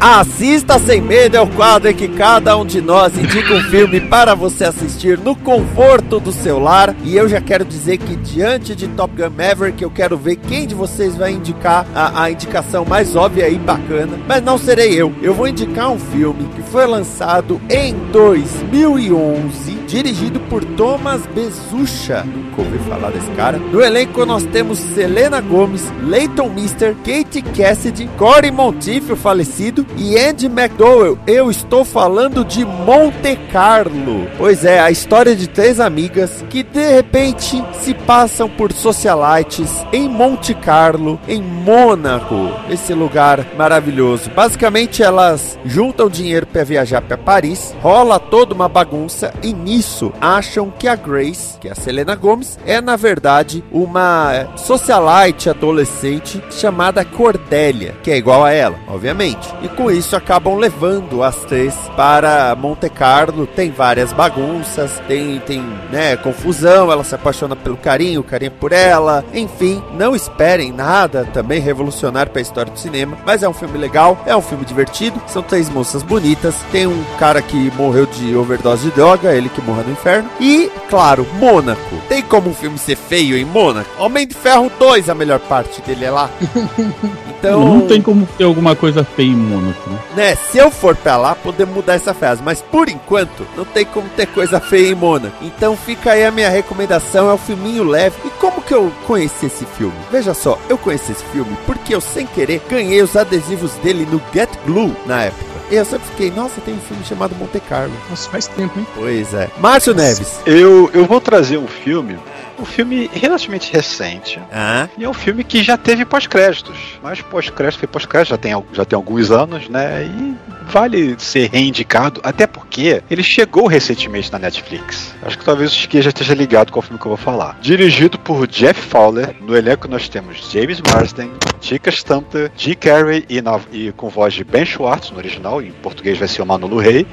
[0.00, 4.00] Assista Sem Medo é o quadro em que cada um de nós indica um filme
[4.00, 6.96] para você assistir no conforto do seu lar.
[7.04, 10.66] E eu já quero dizer que diante de Top Gun Maverick, eu quero ver quem
[10.66, 14.18] de vocês vai indicar a, a indicação mais óbvia e bacana.
[14.26, 15.12] Mas não serei eu.
[15.20, 22.24] Eu vou indicar um filme que foi lançado em 2011, dirigido por Thomas Bezucha.
[22.24, 23.58] Nunca ouvi falar desse cara.
[23.58, 30.18] No elenco nós temos Selena Gomes, Leighton Mister, Kate Cassidy, Corey Monteith, o falecido, e
[30.18, 31.18] Andy McDowell.
[31.26, 34.26] Eu estou falando de Monte Carlo.
[34.36, 40.08] Pois é, a história de três amigas que de repente se passam por socialites em
[40.08, 44.30] Monte Carlo, em Mônaco, esse lugar maravilhoso.
[44.30, 50.70] Basicamente elas juntam dinheiro para viajar para Paris, rola toda uma bagunça e nisso acham
[50.70, 57.04] que a Grace, que é a Selena Gomes, é na verdade uma socialite adolescente chamada
[57.04, 59.48] Cordélia, que é igual a ela, obviamente.
[59.62, 63.46] E com isso acabam levando as três para Monte Carlo.
[63.46, 66.92] Tem várias bagunças, tem, tem né, confusão.
[66.92, 69.24] Ela se apaixona pelo carinho, o carinho por ela.
[69.32, 73.78] Enfim, não esperem nada também revolucionário para a história do cinema, mas é um filme
[73.78, 75.18] legal, é um filme divertido.
[75.26, 76.54] São três moças bonitas.
[76.70, 80.28] Tem um cara que morreu de overdose de droga, ele que morra no inferno.
[80.38, 81.96] E, claro, Mônaco.
[82.06, 83.88] Tem como um filme ser feio em Mônaco?
[83.98, 86.28] Homem de Ferro 2, a melhor parte dele é lá.
[87.40, 89.98] Então, Não tem como ter alguma coisa feia em Mônaco, né?
[90.16, 92.42] né, se eu for pra lá, podemos mudar essa frase.
[92.42, 95.36] Mas por enquanto, não tem como ter coisa feia em Mônaco.
[95.42, 98.16] Então fica aí a minha recomendação, é o filminho leve.
[98.24, 99.94] E como que eu conheci esse filme?
[100.10, 104.20] Veja só, eu conheci esse filme porque eu, sem querer, ganhei os adesivos dele no
[104.32, 105.50] Get Glue na época.
[105.70, 107.92] E eu sempre fiquei, nossa, tem um filme chamado Monte Carlo.
[108.10, 108.86] Nossa, faz tempo, hein?
[108.92, 109.48] Pois é.
[109.58, 110.40] Márcio Neves.
[110.44, 112.18] Eu, eu vou trazer um filme,
[112.60, 114.40] um filme relativamente recente.
[114.52, 116.76] Ah, E é um filme que já teve pós-créditos.
[117.02, 120.04] Mas pós-crédito foi pós-crédito, já tem, já tem alguns anos, né?
[120.04, 120.34] E
[120.70, 125.14] vale ser reindicado, até porque ele chegou recentemente na Netflix.
[125.22, 127.56] Acho que talvez o Chiquinha já esteja ligado com o filme que eu vou falar.
[127.60, 132.74] Dirigido por Jeff Fowler, no elenco nós temos James Marsden, Chica Stumter, G.
[132.74, 136.42] Carey e, na- e com voz de Ben Schwartz no original, em português vai ser
[136.42, 137.06] o Manolo Rey.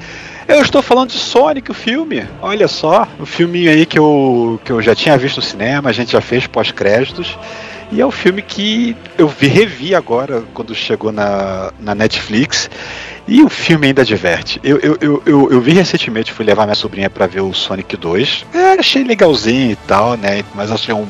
[0.46, 2.24] Eu estou falando de Sonic, o filme.
[2.40, 5.92] Olha só, o filminho aí que eu, que eu já tinha visto no cinema, a
[5.92, 7.36] gente já fez pós-créditos.
[7.92, 12.70] E é um filme que eu vi, revi agora, quando chegou na, na Netflix.
[13.26, 14.58] E o filme ainda diverte.
[14.64, 17.94] Eu, eu, eu, eu, eu vi recentemente, fui levar minha sobrinha para ver o Sonic
[17.96, 18.46] 2.
[18.54, 20.42] É, achei legalzinho e tal, né?
[20.54, 21.06] Mas achei um,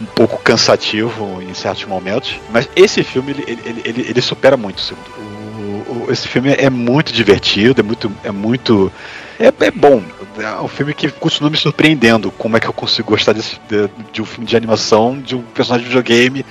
[0.00, 2.36] um pouco cansativo em certos momentos.
[2.50, 6.08] Mas esse filme, ele, ele, ele, ele supera muito o segundo.
[6.10, 8.10] Esse filme é muito divertido, é muito.
[8.24, 8.92] É, muito,
[9.38, 10.02] é, é bom.
[10.38, 12.30] É um filme que continua me surpreendendo.
[12.30, 15.42] Como é que eu consigo gostar desse, de, de um filme de animação, de um
[15.42, 16.44] personagem de videogame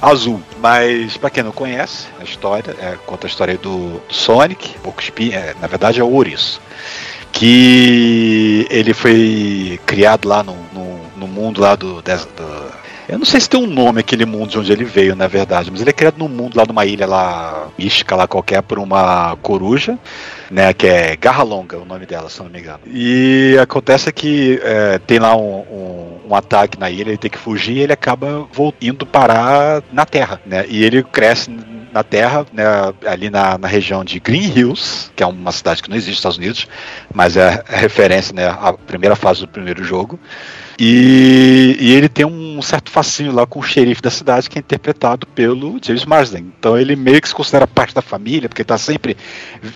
[0.00, 0.40] azul.
[0.60, 5.54] Mas, pra quem não conhece a história, é, conta a história do, Sonic, pouco é,
[5.60, 6.60] na verdade é o Ouriço.
[7.32, 13.40] Que ele foi criado lá no, no, no mundo lá do, do- Eu não sei
[13.40, 15.92] se tem um nome aquele mundo de onde ele veio, na verdade, mas ele é
[15.92, 19.98] criado num mundo lá numa ilha lá, mística lá qualquer, por uma coruja,
[20.50, 20.72] né?
[20.72, 22.80] Que é Garra Longa, o nome dela, se não me engano.
[22.86, 27.38] E acontece que é, tem lá um, um, um ataque na ilha, ele tem que
[27.38, 28.48] fugir e ele acaba
[28.80, 30.64] indo parar na Terra, né?
[30.68, 31.50] E ele cresce
[31.92, 32.64] na Terra, né,
[33.06, 36.18] ali na, na região de Green Hills, que é uma cidade que não existe nos
[36.18, 36.68] Estados Unidos,
[37.12, 40.18] mas é referência, né, à primeira fase do primeiro jogo.
[40.82, 44.60] E, e ele tem um certo fascínio lá com o xerife da cidade, que é
[44.60, 46.50] interpretado pelo James Marsden.
[46.58, 49.14] Então ele meio que se considera parte da família, porque ele tá sempre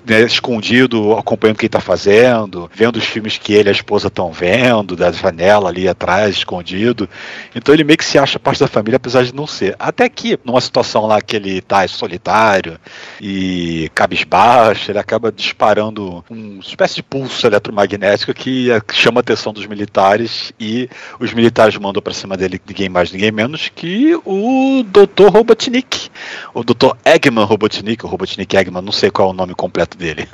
[0.07, 3.73] né, escondido, acompanhando o que ele tá fazendo, vendo os filmes que ele e a
[3.73, 7.07] esposa estão vendo, da janela ali atrás, escondido.
[7.55, 9.77] Então ele meio que se acha parte da família, apesar de não ser.
[9.79, 12.79] Até que, numa situação lá que ele tá solitário
[13.21, 19.67] e cabisbaixo, ele acaba disparando uma espécie de pulso eletromagnético que chama a atenção dos
[19.67, 20.89] militares e
[21.19, 25.29] os militares mandam para cima dele ninguém mais, ninguém menos que o Dr.
[25.31, 26.11] Robotnik.
[26.53, 26.97] O Dr.
[27.05, 30.29] Eggman Robotnik, o Robotnik Eggman, não sei qual é o nome completo dele.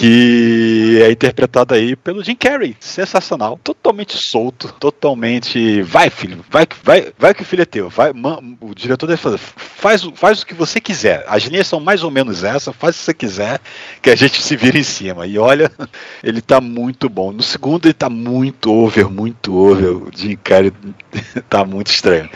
[0.00, 2.74] Que é interpretado aí pelo Jim Carrey.
[2.80, 3.60] Sensacional.
[3.62, 5.82] Totalmente solto, totalmente.
[5.82, 7.90] Vai, filho, vai, vai, vai que o filho é teu.
[7.90, 9.36] Vai, man, o diretor deve fazer.
[9.36, 11.22] Faz, faz o que você quiser.
[11.28, 13.60] As linhas são mais ou menos essa, faz o que você quiser,
[14.00, 15.26] que a gente se vira em cima.
[15.26, 15.70] E olha,
[16.24, 17.30] ele tá muito bom.
[17.30, 19.90] No segundo, ele tá muito over, muito over.
[19.90, 20.72] O Jim Carrey
[21.50, 22.30] tá muito estranho.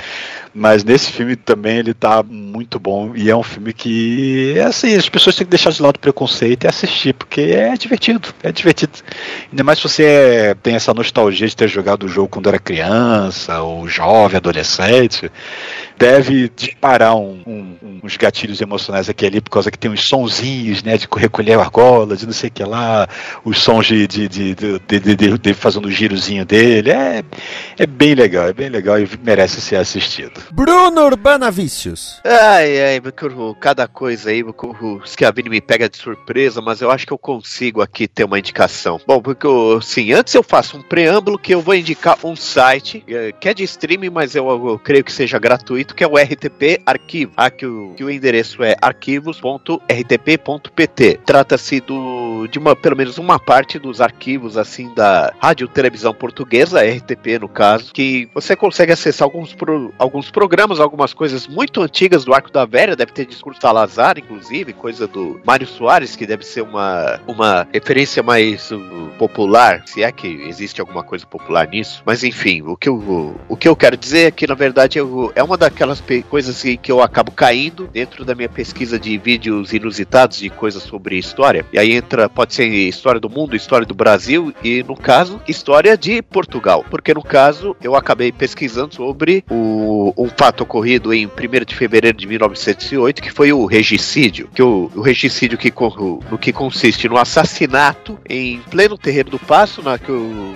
[0.54, 4.94] Mas nesse filme também ele tá muito bom e é um filme que é assim,
[4.94, 8.52] as pessoas têm que deixar de lado o preconceito e assistir, porque é divertido, é
[8.52, 8.92] divertido.
[9.50, 13.60] Ainda mais se você tem essa nostalgia de ter jogado o jogo quando era criança,
[13.62, 15.28] ou jovem, adolescente,
[15.98, 20.82] deve disparar um, um, uns gatilhos emocionais aqui ali, por causa que tem uns sonzinhos,
[20.82, 23.08] né, de recolher argola, de não sei o que lá,
[23.44, 27.24] os sons de, de, de, de, de, de, de fazendo o girozinho dele, é,
[27.78, 30.42] é bem legal, é bem legal e merece ser assistido.
[30.52, 32.20] Bruno Urbana Vícios.
[32.24, 36.80] Ai, ai, Bacurru, cada coisa aí, Bacurru, que a Vini me pega de surpresa, mas
[36.80, 39.00] eu acho que eu consigo aqui ter uma indicação.
[39.06, 43.04] Bom, porque, eu, sim, antes eu faço um preâmbulo que eu vou indicar um site
[43.08, 46.16] é, que é de streaming, mas eu, eu, creio que seja gratuito, que é o
[46.16, 47.32] RTP Arquivo.
[47.36, 51.20] Aqui o, que o endereço é arquivos.rtp.pt.
[51.24, 56.82] Trata-se do de uma, pelo menos uma parte dos arquivos assim da Rádio Televisão Portuguesa,
[56.82, 62.24] RTP no caso, que você consegue acessar alguns, pro, alguns programas, algumas coisas muito antigas
[62.24, 66.44] do Arco da Velha, deve ter discurso Salazar, inclusive, coisa do Mário Soares, que deve
[66.44, 72.02] ser uma, uma referência mais uh, popular, se é que existe alguma coisa popular nisso.
[72.04, 75.32] Mas enfim, o que eu, o que eu quero dizer é que, na verdade, eu,
[75.34, 79.72] é uma daquelas coisas assim, que eu acabo caindo dentro da minha pesquisa de vídeos
[79.72, 81.64] inusitados de coisas sobre história.
[81.72, 85.96] E aí entra, pode ser história do mundo, história do Brasil e, no caso, história
[85.96, 86.84] de Portugal.
[86.90, 91.30] Porque, no caso, eu acabei pesquisando sobre o, um fato ocorrido em 1
[91.66, 94.48] de fevereiro de 1908, que foi o regicídio.
[94.54, 95.72] Que o, o regicídio que,
[96.30, 100.12] no que consiste no assassinato em pleno terreiro do Passo, na que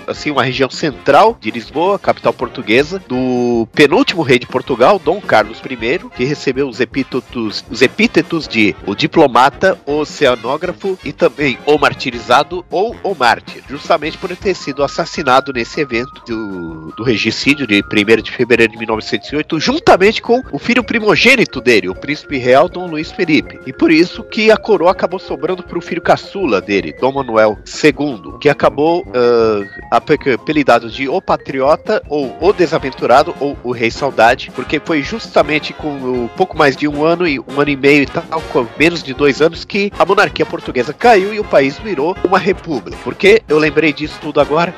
[0.07, 5.61] assim uma região central de Lisboa, capital portuguesa, do penúltimo rei de Portugal, Dom Carlos
[5.61, 11.79] I, que recebeu os epítetos, os epítetos de o diplomata, o oceanógrafo e também o
[11.79, 17.83] martirizado ou o mártir, justamente por ter sido assassinado nesse evento do, do regicídio de
[17.83, 22.87] 1 de fevereiro de 1908, juntamente com o filho primogênito dele, o príncipe real Dom
[22.87, 23.59] Luís Felipe.
[23.67, 27.59] E por isso que a coroa acabou sobrando para o filho caçula dele, Dom Manuel
[27.67, 34.51] II, que acabou uh, apelidado de O Patriota, ou O Desaventurado, ou O Rei Saudade,
[34.55, 38.03] porque foi justamente com um pouco mais de um ano e um ano e meio
[38.03, 41.79] e tal, com menos de dois anos, que a monarquia portuguesa caiu e o país
[41.79, 42.99] virou uma república.
[43.03, 44.75] Porque eu lembrei disso tudo agora,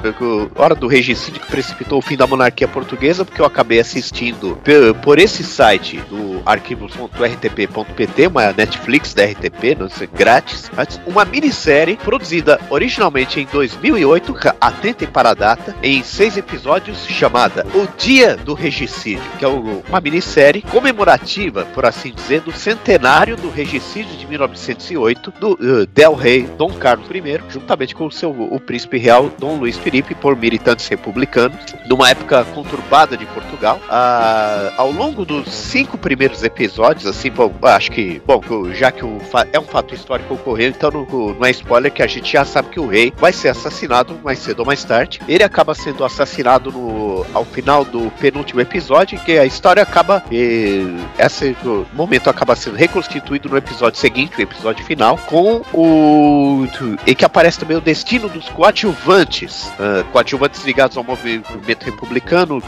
[0.57, 4.59] hora do regicídio que precipitou o fim da monarquia portuguesa, porque eu acabei assistindo
[5.03, 10.71] por esse site do arquivos.rtp.pt, uma Netflix da RTP, não sei, grátis,
[11.07, 17.87] uma minissérie produzida originalmente em 2008, atentem para a data, em seis episódios, chamada O
[17.99, 24.17] Dia do Regicídio, que é uma minissérie comemorativa, por assim dizer, do centenário do regicídio
[24.17, 28.99] de 1908 do uh, Del Rey Dom Carlos I, juntamente com o seu o príncipe
[28.99, 33.81] real Dom Luís Felipe, por militantes republicanos, numa época conturbada de Portugal.
[33.85, 38.41] Uh, ao longo dos cinco primeiros episódios, assim, bom, acho que, bom,
[38.73, 39.19] já que o
[39.53, 42.69] é um fato histórico ocorreu, então não, não é spoiler que a gente já sabe
[42.69, 45.21] que o rei vai ser assassinado mais cedo ou mais tarde.
[45.29, 50.23] Ele acaba sendo assassinado no, ao final do penúltimo episódio, que a história acaba.
[50.31, 50.87] E,
[51.19, 51.57] esse
[52.11, 56.67] momento acaba sendo reconstituído no episódio seguinte, o episódio final, com o.
[57.07, 59.67] e que aparece também o destino dos coadjuvantes.
[59.79, 62.61] Uh, coadjuvantes ligados ao movimento republicano,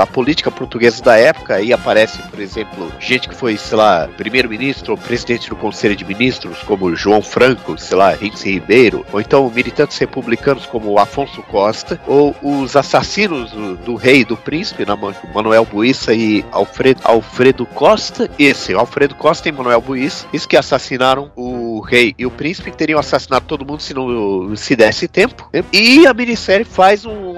[0.00, 4.92] a política portuguesa da época, aí aparece, por exemplo, gente que foi, sei lá, primeiro-ministro
[4.92, 9.48] ou presidente do Conselho de Ministros, como João Franco, sei lá, Rince Ribeiro, ou então
[9.48, 14.98] militantes republicanos como Afonso Costa, ou os assassinos do, do rei e do príncipe, né,
[15.32, 21.30] Manuel Buissa e Alfredo, Alfredo Costa, esse, Alfredo Costa e Manuel Buissa, esses que assassinaram
[21.36, 25.48] o rei e o príncipe teriam assassinado todo mundo se não se desse tempo.
[25.72, 27.34] E a minissérie faz um,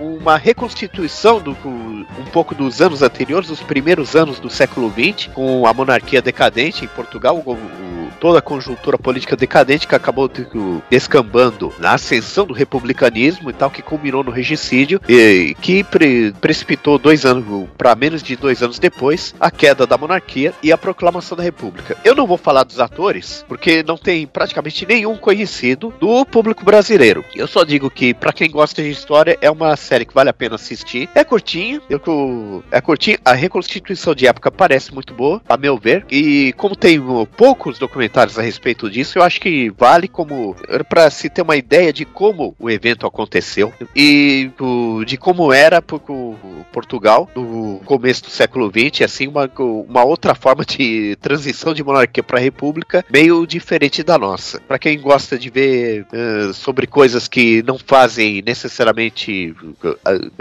[0.00, 1.56] uma reconstituição do
[2.18, 6.84] um pouco dos anos anteriores, dos primeiros anos do século XX, com a monarquia decadente
[6.84, 7.52] em Portugal, o-
[8.20, 10.30] toda a conjuntura política decadente que acabou
[10.90, 16.98] descambando na ascensão do republicanismo e tal, que culminou no regicídio, e que pre- precipitou
[16.98, 21.36] dois anos, para menos de dois anos depois, a queda da monarquia e a proclamação
[21.36, 21.96] da república.
[22.04, 27.24] Eu não vou falar dos atores, porque não tem praticamente nenhum conhecido do público brasileiro.
[27.34, 30.34] Eu só digo que, para quem gosta de história, é uma série que vale a
[30.34, 31.08] pena assistir.
[31.14, 33.18] É curtinho, eu, é curtinho.
[33.24, 36.04] A reconstituição de época parece muito boa, a meu ver.
[36.10, 37.78] E como tem uh, poucos
[38.08, 40.56] documentários a respeito disso, eu acho que vale como
[40.88, 44.50] para se ter uma ideia de como o evento aconteceu e
[45.06, 45.82] de como era
[46.72, 49.50] Portugal no começo do século XX, assim uma,
[49.88, 54.60] uma outra forma de transição de monarquia para república, meio diferente da nossa.
[54.60, 59.54] Para quem gosta de ver eh, sobre coisas que não fazem necessariamente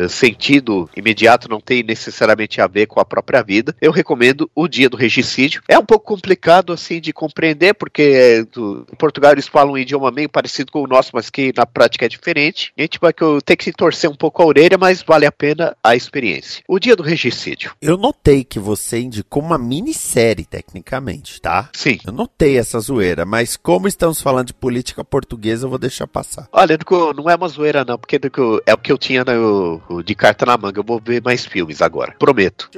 [0.10, 4.90] sentido imediato, não tem necessariamente a ver com a própria vida, eu recomendo O Dia
[4.90, 5.62] do Regicídio.
[5.68, 9.78] É um pouco complicado assim de compreender, porque eh, do- em Portugal eles falam um
[9.78, 12.71] idioma meio parecido com o nosso, mas que na prática é diferente.
[12.77, 15.32] A gente vai que eu- ter que torcer um pouco a orelha, mas vale a
[15.32, 16.63] pena a experiência.
[16.67, 17.71] O Dia do Regicídio.
[17.82, 21.69] Eu notei que você indicou uma minissérie, tecnicamente, tá?
[21.73, 21.98] Sim.
[22.06, 26.48] Eu notei essa zoeira, mas como estamos falando de política portuguesa, eu vou deixar passar.
[26.52, 26.77] Olha,
[27.15, 28.19] não é uma zoeira não, porque
[28.65, 30.79] é o que eu tinha no- de carta na manga.
[30.79, 32.69] Eu vou ver mais filmes agora, prometo.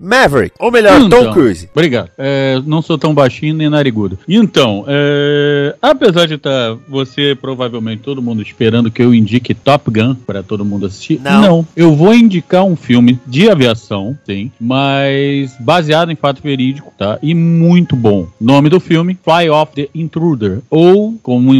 [0.00, 1.68] Maverick, ou melhor, Então, Tom Cruise.
[1.72, 2.10] Obrigado.
[2.18, 4.18] É, não sou tão baixinho nem narigudo.
[4.28, 10.14] Então, é, apesar de estar você, provavelmente, todo mundo esperando que eu indique Top Gun
[10.14, 11.66] para todo mundo assistir, Não.
[11.76, 17.18] Eu vou indicar um filme de aviação, sim, mas baseado em fato verídico, tá?
[17.22, 18.26] E muito bom.
[18.40, 21.50] Nome do filme: Fly Off the Intruder, ou como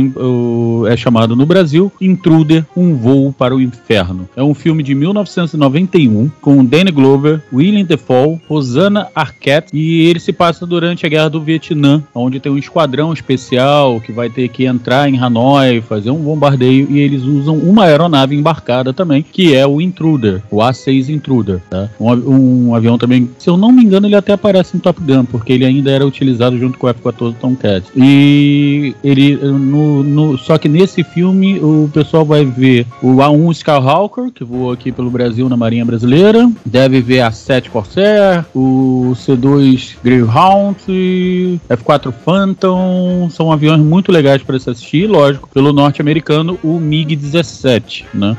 [0.86, 4.28] é chamado no Brasil, Intruder, um voo para o inferno.
[4.36, 10.32] É um filme de 1991 com Danny Glover, William Defoe, Rosanna Arquette e ele se
[10.32, 14.64] passa durante a Guerra do Vietnã, onde tem um esquadrão especial que vai ter que
[14.66, 19.66] entrar em Hanoi, fazer um bombardeio e eles usam uma aeronave embarcada também, que é
[19.66, 21.88] o Intruder, o A6 Intruder, tá?
[22.00, 25.24] Um, um avião também, se eu não me engano, ele até aparece em Top Gun,
[25.24, 27.84] porque ele ainda era utilizado junto com o F-14 Tomcat.
[27.96, 34.30] E ele, no, no- só que nesse filme o pessoal vai ver o A1 Skyhawker,
[34.30, 39.96] que voou aqui pelo Brasil na Marinha Brasileira, deve ver a 7 Corsair, o C2
[40.02, 42.39] Greyhound, e F4 Phantom,
[43.30, 48.36] são aviões muito legais para se assistir, lógico, pelo norte-americano, o MiG-17, né?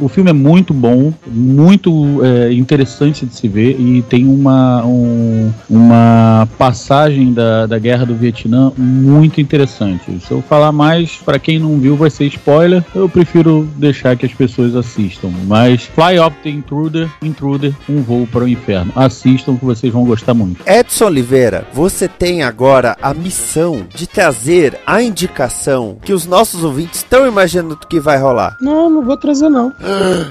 [0.00, 5.52] O filme é muito bom, muito é, interessante de se ver e tem uma, um-
[5.68, 10.02] uma passagem da, da Guerra do Vietnã muito interessante.
[10.26, 12.84] Se eu falar mais, para quem não viu, vai ser spoiler.
[12.94, 15.30] Eu prefiro deixar que as pessoas assistam.
[15.46, 18.92] Mas Fly Off the Intruder, Intruder, um voo para o inferno.
[18.94, 20.62] Assistam que vocês vão gostar muito.
[20.66, 26.98] Edson Oliveira, você tem agora a missão de trazer a indicação que os nossos ouvintes
[26.98, 28.56] estão imaginando que vai rolar.
[28.60, 29.72] Não, não vou trazer não.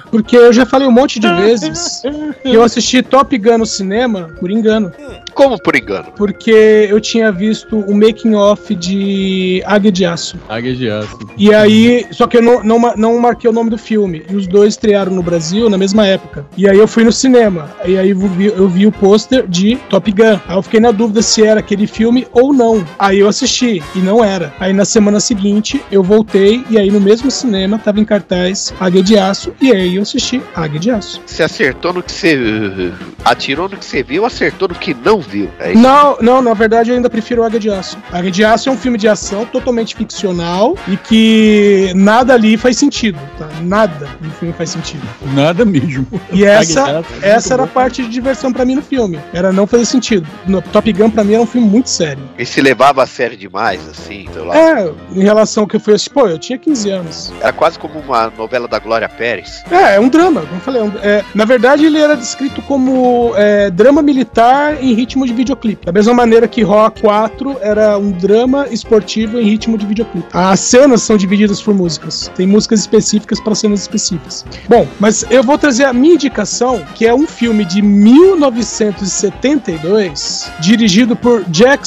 [0.10, 2.02] Porque eu já falei um monte de vezes
[2.42, 4.92] que eu assisti Top Gun no cinema por engano.
[5.34, 6.08] Como por engano?
[6.16, 10.38] Porque eu tinha visto o making off de Águia de Aço.
[10.50, 11.18] Águia de Aço.
[11.38, 14.24] E aí, só que eu não, não, não marquei o nome do filme.
[14.30, 16.46] E os dois estrearam no Brasil na mesma época.
[16.58, 17.70] E aí eu fui no cinema.
[17.86, 20.40] E aí eu vi, eu vi o pôster de Top Gun.
[20.48, 22.81] Aí eu fiquei na dúvida se era aquele filme ou não.
[22.98, 24.54] Aí eu assisti e não era.
[24.60, 29.04] Aí na semana seguinte eu voltei e aí no mesmo cinema tava em cartaz Águia
[29.04, 29.54] de Aço.
[29.62, 31.22] E aí eu assisti Águia de Aço.
[31.26, 32.36] Você acertou no que você.
[32.36, 35.50] uh, atirou no que você viu, acertou no que não viu.
[35.60, 35.82] É isso.
[35.82, 37.98] Não, não, na verdade eu ainda prefiro Águia de Aço.
[38.12, 42.78] Águia de Aço é um filme de ação totalmente ficcional e que nada ali faz
[42.78, 43.50] sentido, tá?
[43.62, 45.04] Nada no filme faz sentido.
[45.34, 46.08] Nada mesmo.
[46.32, 49.20] E essa, é essa era a parte de diversão pra mim no filme.
[49.34, 50.28] Era não fazer sentido.
[50.46, 52.24] No Top Gun pra mim era um filme muito sério.
[52.38, 54.56] Ele se levava a sério demais, assim, sei lá.
[54.58, 57.34] É, em relação ao que eu fui assistir, pô, eu tinha 15 anos.
[57.42, 59.62] Era quase como uma novela da Glória Pérez.
[59.70, 60.82] É, é um drama, como eu falei.
[60.82, 65.34] é um- é, na verdade, ele era descrito como é, drama militar em ritmo de
[65.34, 65.86] videoclipe.
[65.86, 70.28] Da mesma maneira que Rock 4 era um drama esportivo em ritmo de videoclipe.
[70.32, 72.32] As cenas são divididas por músicas.
[72.36, 74.46] Tem músicas específicas para cenas específicas.
[74.70, 81.18] Bom, mas eu vou trazer a minha indicação, que é um filme de 1972, dirigido
[81.18, 81.86] por Jack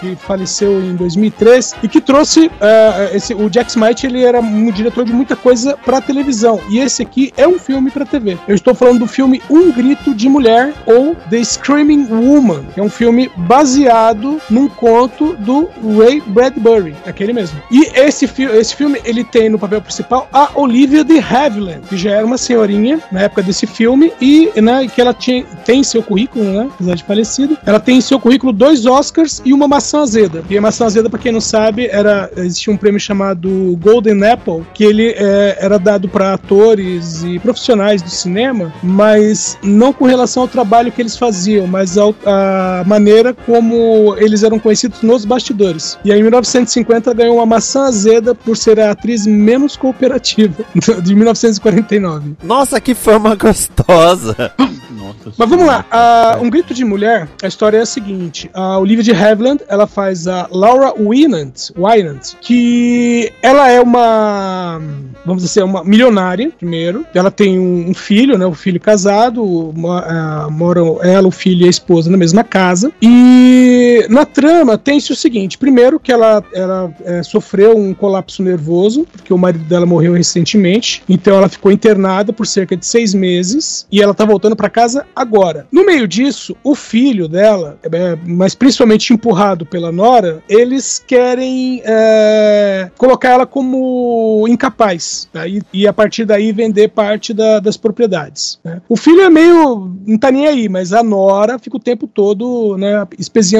[0.00, 4.70] Que faleceu em 2003, e que trouxe eh, esse, o Jack Smite, ele era um
[4.70, 8.38] diretor de muita coisa para televisão, e esse aqui é um filme para TV.
[8.46, 12.82] Eu estou falando do filme Um Grito de Mulher ou The Screaming Woman, que é
[12.82, 15.68] um filme baseado num conto do
[15.98, 17.60] Ray Bradbury, aquele mesmo.
[17.70, 21.96] E esse, fi esse filme ele tem no papel principal a Olivia de Havilland, que
[21.96, 25.84] já era uma senhorinha na época desse filme e né, que ela tinha, tem em
[25.84, 29.67] seu currículo, né, apesar de falecido, ela tem em seu currículo dois Oscars e uma
[29.68, 30.42] maçã azeda.
[30.48, 34.64] E a maçã azeda, para quem não sabe, era existia um prêmio chamado Golden Apple,
[34.74, 40.42] que ele é, era dado para atores e profissionais do cinema, mas não com relação
[40.42, 45.98] ao trabalho que eles faziam, mas ao, a maneira como eles eram conhecidos nos bastidores.
[46.04, 50.64] E aí, em 1950 ganhou uma maçã azeda por ser a atriz menos cooperativa
[51.02, 52.36] de 1949.
[52.42, 54.52] Nossa, que fama gostosa!
[55.36, 59.02] Mas vamos lá, a Um Grito de Mulher, a história é a seguinte: a Olivia
[59.04, 64.80] de Havilland, ela faz a Laura Winant, Winant que ela é uma,
[65.24, 67.04] vamos dizer, uma milionária, primeiro.
[67.14, 68.46] Ela tem um, filho, né?
[68.46, 69.44] Um filho casado,
[69.74, 72.92] mo- ah, moram ela, o filho e a esposa na mesma casa.
[73.02, 79.06] E na trama tem-se o seguinte: primeiro, que ela, ela eh, sofreu um colapso nervoso,
[79.10, 83.86] porque o marido dela morreu recentemente, então ela ficou internada por cerca de seis meses
[83.90, 85.66] e ela tá voltando para casa agora.
[85.70, 92.90] No meio disso, o filho dela, é, mas principalmente empurrado pela Nora, eles querem é,
[92.96, 95.46] colocar ela como incapaz tá?
[95.46, 98.58] e, e a partir daí vender parte da- das propriedades.
[98.64, 98.80] né?
[98.88, 99.90] O filho é meio.
[100.06, 103.06] não tá nem aí, mas a Nora fica o tempo todo né,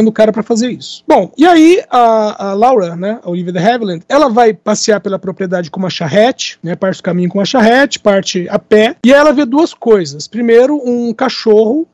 [0.09, 1.03] o cara para fazer isso.
[1.07, 5.18] Bom, e aí a, a Laura, né, a Olivia de Havilland, ela vai passear pela
[5.18, 9.12] propriedade com uma charrete, né, parte do caminho com uma charrete, parte a pé, e
[9.12, 10.26] ela vê duas coisas.
[10.26, 11.28] Primeiro, um cachorro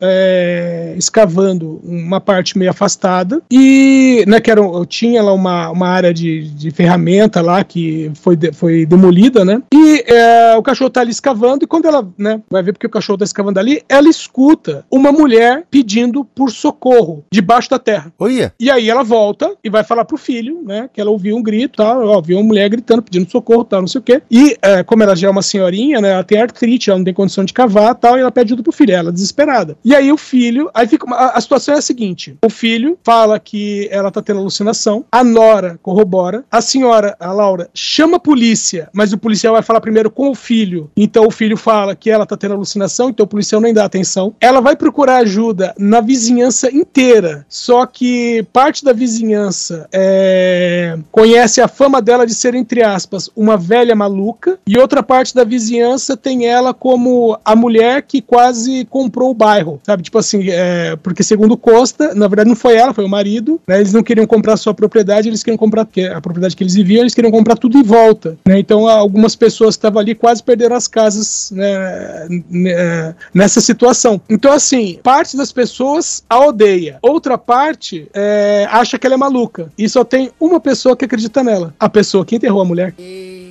[0.00, 6.12] é, escavando uma parte meio afastada, e né, que era, tinha lá uma, uma área
[6.12, 9.62] de, de ferramenta lá que foi, de- foi demolida, né?
[9.72, 12.90] E é, o cachorro tá ali escavando, e quando ela né, vai ver porque o
[12.90, 18.12] cachorro tá escavando ali, ela escuta uma mulher pedindo por socorro debaixo da terra.
[18.18, 20.88] Olha, E aí ela volta e vai falar pro filho, né?
[20.92, 23.98] Que ela ouviu um grito, ó, ouviu uma mulher gritando, pedindo socorro, tal, não sei
[24.00, 24.22] o quê.
[24.30, 26.12] E é, como ela já é uma senhorinha, né?
[26.12, 28.72] Ela tem artrite, ela não tem condição de cavar, tal, e ela pede ajuda pro
[28.72, 29.76] filho, ela é desesperada.
[29.84, 33.40] E aí o filho, aí fica a, a situação é a seguinte: o filho fala
[33.40, 38.88] que ela tá tendo alucinação, a Nora corrobora, a senhora, a Laura, chama a polícia,
[38.92, 40.90] mas o policial vai falar primeiro com o filho.
[40.96, 44.34] Então o filho fala que ela tá tendo alucinação, então o policial nem dá atenção.
[44.40, 51.68] Ela vai procurar ajuda na vizinhança inteira, só que parte da vizinhança é, conhece a
[51.68, 56.46] fama dela de ser, entre aspas, uma velha maluca, e outra parte da vizinhança tem
[56.46, 60.02] ela como a mulher que quase comprou o bairro, sabe?
[60.02, 63.78] Tipo assim, é, porque segundo Costa, na verdade não foi ela, foi o marido, né?
[63.78, 67.14] Eles não queriam comprar sua propriedade, eles queriam comprar a propriedade que eles viviam, eles
[67.14, 68.58] queriam comprar tudo em volta, né?
[68.58, 72.26] Então algumas pessoas estavam ali quase perderam as casas, né?
[72.50, 74.20] né, Nessa situação.
[74.28, 79.70] Então assim, parte das pessoas a odeia, outra parte é, acha que ela é maluca
[79.76, 82.94] e só tem uma pessoa que acredita nela, a pessoa que enterrou a mulher.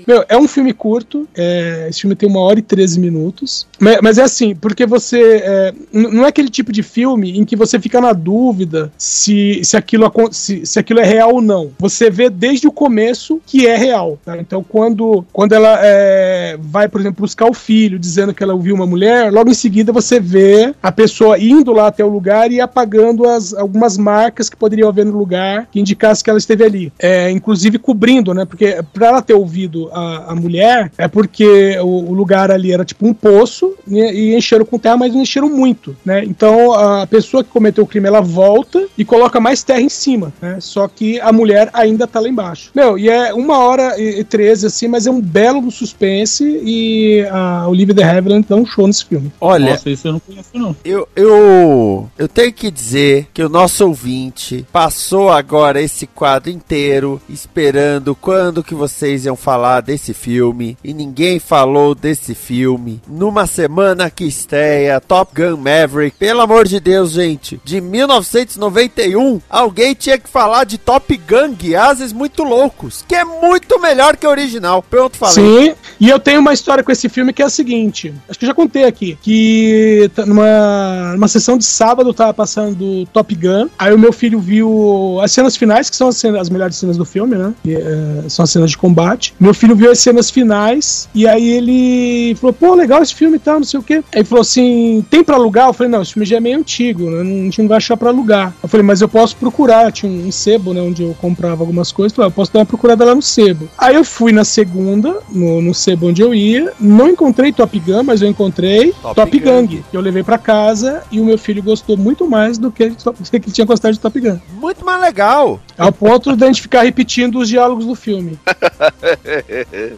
[0.08, 1.28] Meu, é um filme curto.
[1.36, 3.68] é, esse filme tem uma hora e 13 minutos.
[3.80, 5.43] Mas, mas é assim, porque você.
[5.44, 9.78] É, não é aquele tipo de filme em que você fica na dúvida se, se,
[9.78, 11.72] aquilo, se, se aquilo é real ou não.
[11.80, 14.18] Você vê desde o começo que é real.
[14.24, 14.38] tá?
[14.38, 18.76] Então, quando, quando ela é, vai, por exemplo, buscar o filho, dizendo que ela ouviu
[18.76, 22.62] uma mulher, logo em seguida você vê a pessoa indo lá até o lugar e
[22.62, 26.94] apagando as, algumas marcas que poderiam haver no lugar que indicasse que ela esteve ali.
[27.00, 28.46] É, inclusive cobrindo, né?
[28.46, 32.86] Porque para ela ter ouvido a, a mulher, é porque o, o lugar ali era
[32.86, 36.24] tipo um poço né, e encheram com terra, mas não encheram muito, né?
[36.24, 40.34] Então a pessoa que cometeu o crime ela volta e coloca mais terra em cima,
[40.42, 40.58] né?
[40.60, 42.72] Só que a mulher ainda tá lá embaixo.
[42.76, 47.26] Meu, e é uma hora e, e 13, assim, mas é um belo suspense e
[47.32, 49.32] a Olivia de Havilland dá um show nesse filme.
[49.40, 50.76] olha, Nossa, isso eu não conheço, não.
[50.84, 57.22] eu, eu, eu tenho que dizer que o nosso ouvinte passou agora esse quadro inteiro
[57.30, 63.02] esperando quando que vocês iam falar desse filme e ninguém falou desse filme.
[63.08, 69.94] Numa semana que estreia Top Gun Maverick, pelo amor de Deus, gente, de 1991, alguém
[69.94, 74.30] tinha que falar de Top Gun Guiazes Muito Loucos, que é muito melhor que o
[74.30, 74.84] original.
[74.90, 75.34] Pronto, falei.
[75.72, 78.46] Sim, e eu tenho uma história com esse filme que é a seguinte: acho que
[78.46, 79.18] eu já contei aqui.
[79.22, 83.68] Que tá numa, numa sessão de sábado tava passando Top Gun.
[83.78, 86.98] Aí o meu filho viu as cenas finais, que são as, cenas- as melhores cenas
[86.98, 87.54] do filme, né?
[87.64, 89.34] Que, é, são as cenas de combate.
[89.40, 93.40] Meu filho viu as cenas finais e aí ele falou: pô, legal esse filme e
[93.40, 94.04] tal, não sei o quê.
[94.14, 95.68] Aí falou assim: tem pra alugar?
[95.68, 97.22] Eu falei: não, esse filme já é meio antigo, né?
[97.22, 98.52] Não, a gente não vai achar pra alugar.
[98.64, 99.92] Eu falei, mas eu posso procurar.
[99.92, 100.82] Tinha um sebo, né?
[100.82, 102.16] Onde eu comprava algumas coisas.
[102.16, 103.70] Falei, eu posso dar uma procurada lá no sebo.
[103.78, 106.74] Aí eu fui na segunda, no, no sebo onde eu ia.
[106.80, 109.68] Não encontrei Top Gun, mas eu encontrei Top Top, Gang.
[109.68, 109.86] Gang.
[109.92, 113.36] que eu levei pra casa e o meu filho gostou muito mais do que que
[113.36, 114.40] ele tinha gostado de Top Gun.
[114.60, 115.60] Muito mais legal.
[115.78, 118.40] Ao ponto de a gente ficar repetindo os diálogos do filme.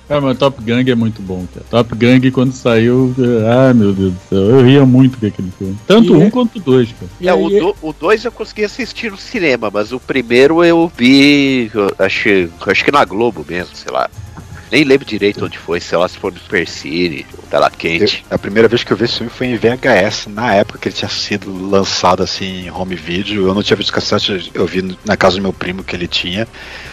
[0.07, 1.66] Cara, mas Top Gang é muito bom, cara.
[1.70, 3.13] Top Gang, quando saiu,
[3.47, 5.78] ah, meu Deus do céu, eu ria muito com aquele filme.
[5.88, 7.12] Tanto E um é- quanto dois, cara.
[7.20, 10.91] E É, o, do, o dois eu consegui assistir no cinema, mas o primeiro eu
[10.97, 12.30] vi, eu acho,
[12.68, 14.10] acho que na Globo mesmo, sei lá.
[14.72, 17.72] Nem lembro direito onde foi, sei lá se foi no Super City, ou Tela Eu-
[17.78, 18.26] Quente.
[18.30, 20.95] a primeira vez que eu vi esse filme foi em VHS, na época que ele
[20.95, 23.47] tinha sido lançado assim em home video.
[23.47, 26.47] Eu não tinha visto cassete, eu vi na casa do meu primo que ele tinha,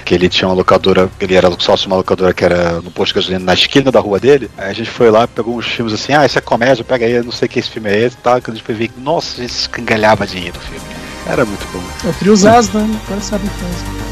[0.05, 3.15] que ele tinha uma locadora, ele era sócio de uma locadora que era no posto
[3.15, 4.51] de gasolina na esquina da rua dele.
[4.59, 7.13] Aí a gente foi lá, pegou uns filmes assim, ah, isso é comédia, pega aí,
[7.13, 8.35] eu não sei que esse filme é esse e tal.
[8.41, 10.85] Quando a gente foi ver, nossa, a gente se escangalhava de rir do filme.
[11.27, 11.83] Era muito bom.
[12.05, 12.83] É o trio Zaz, né?
[13.05, 14.12] O cara sabe o que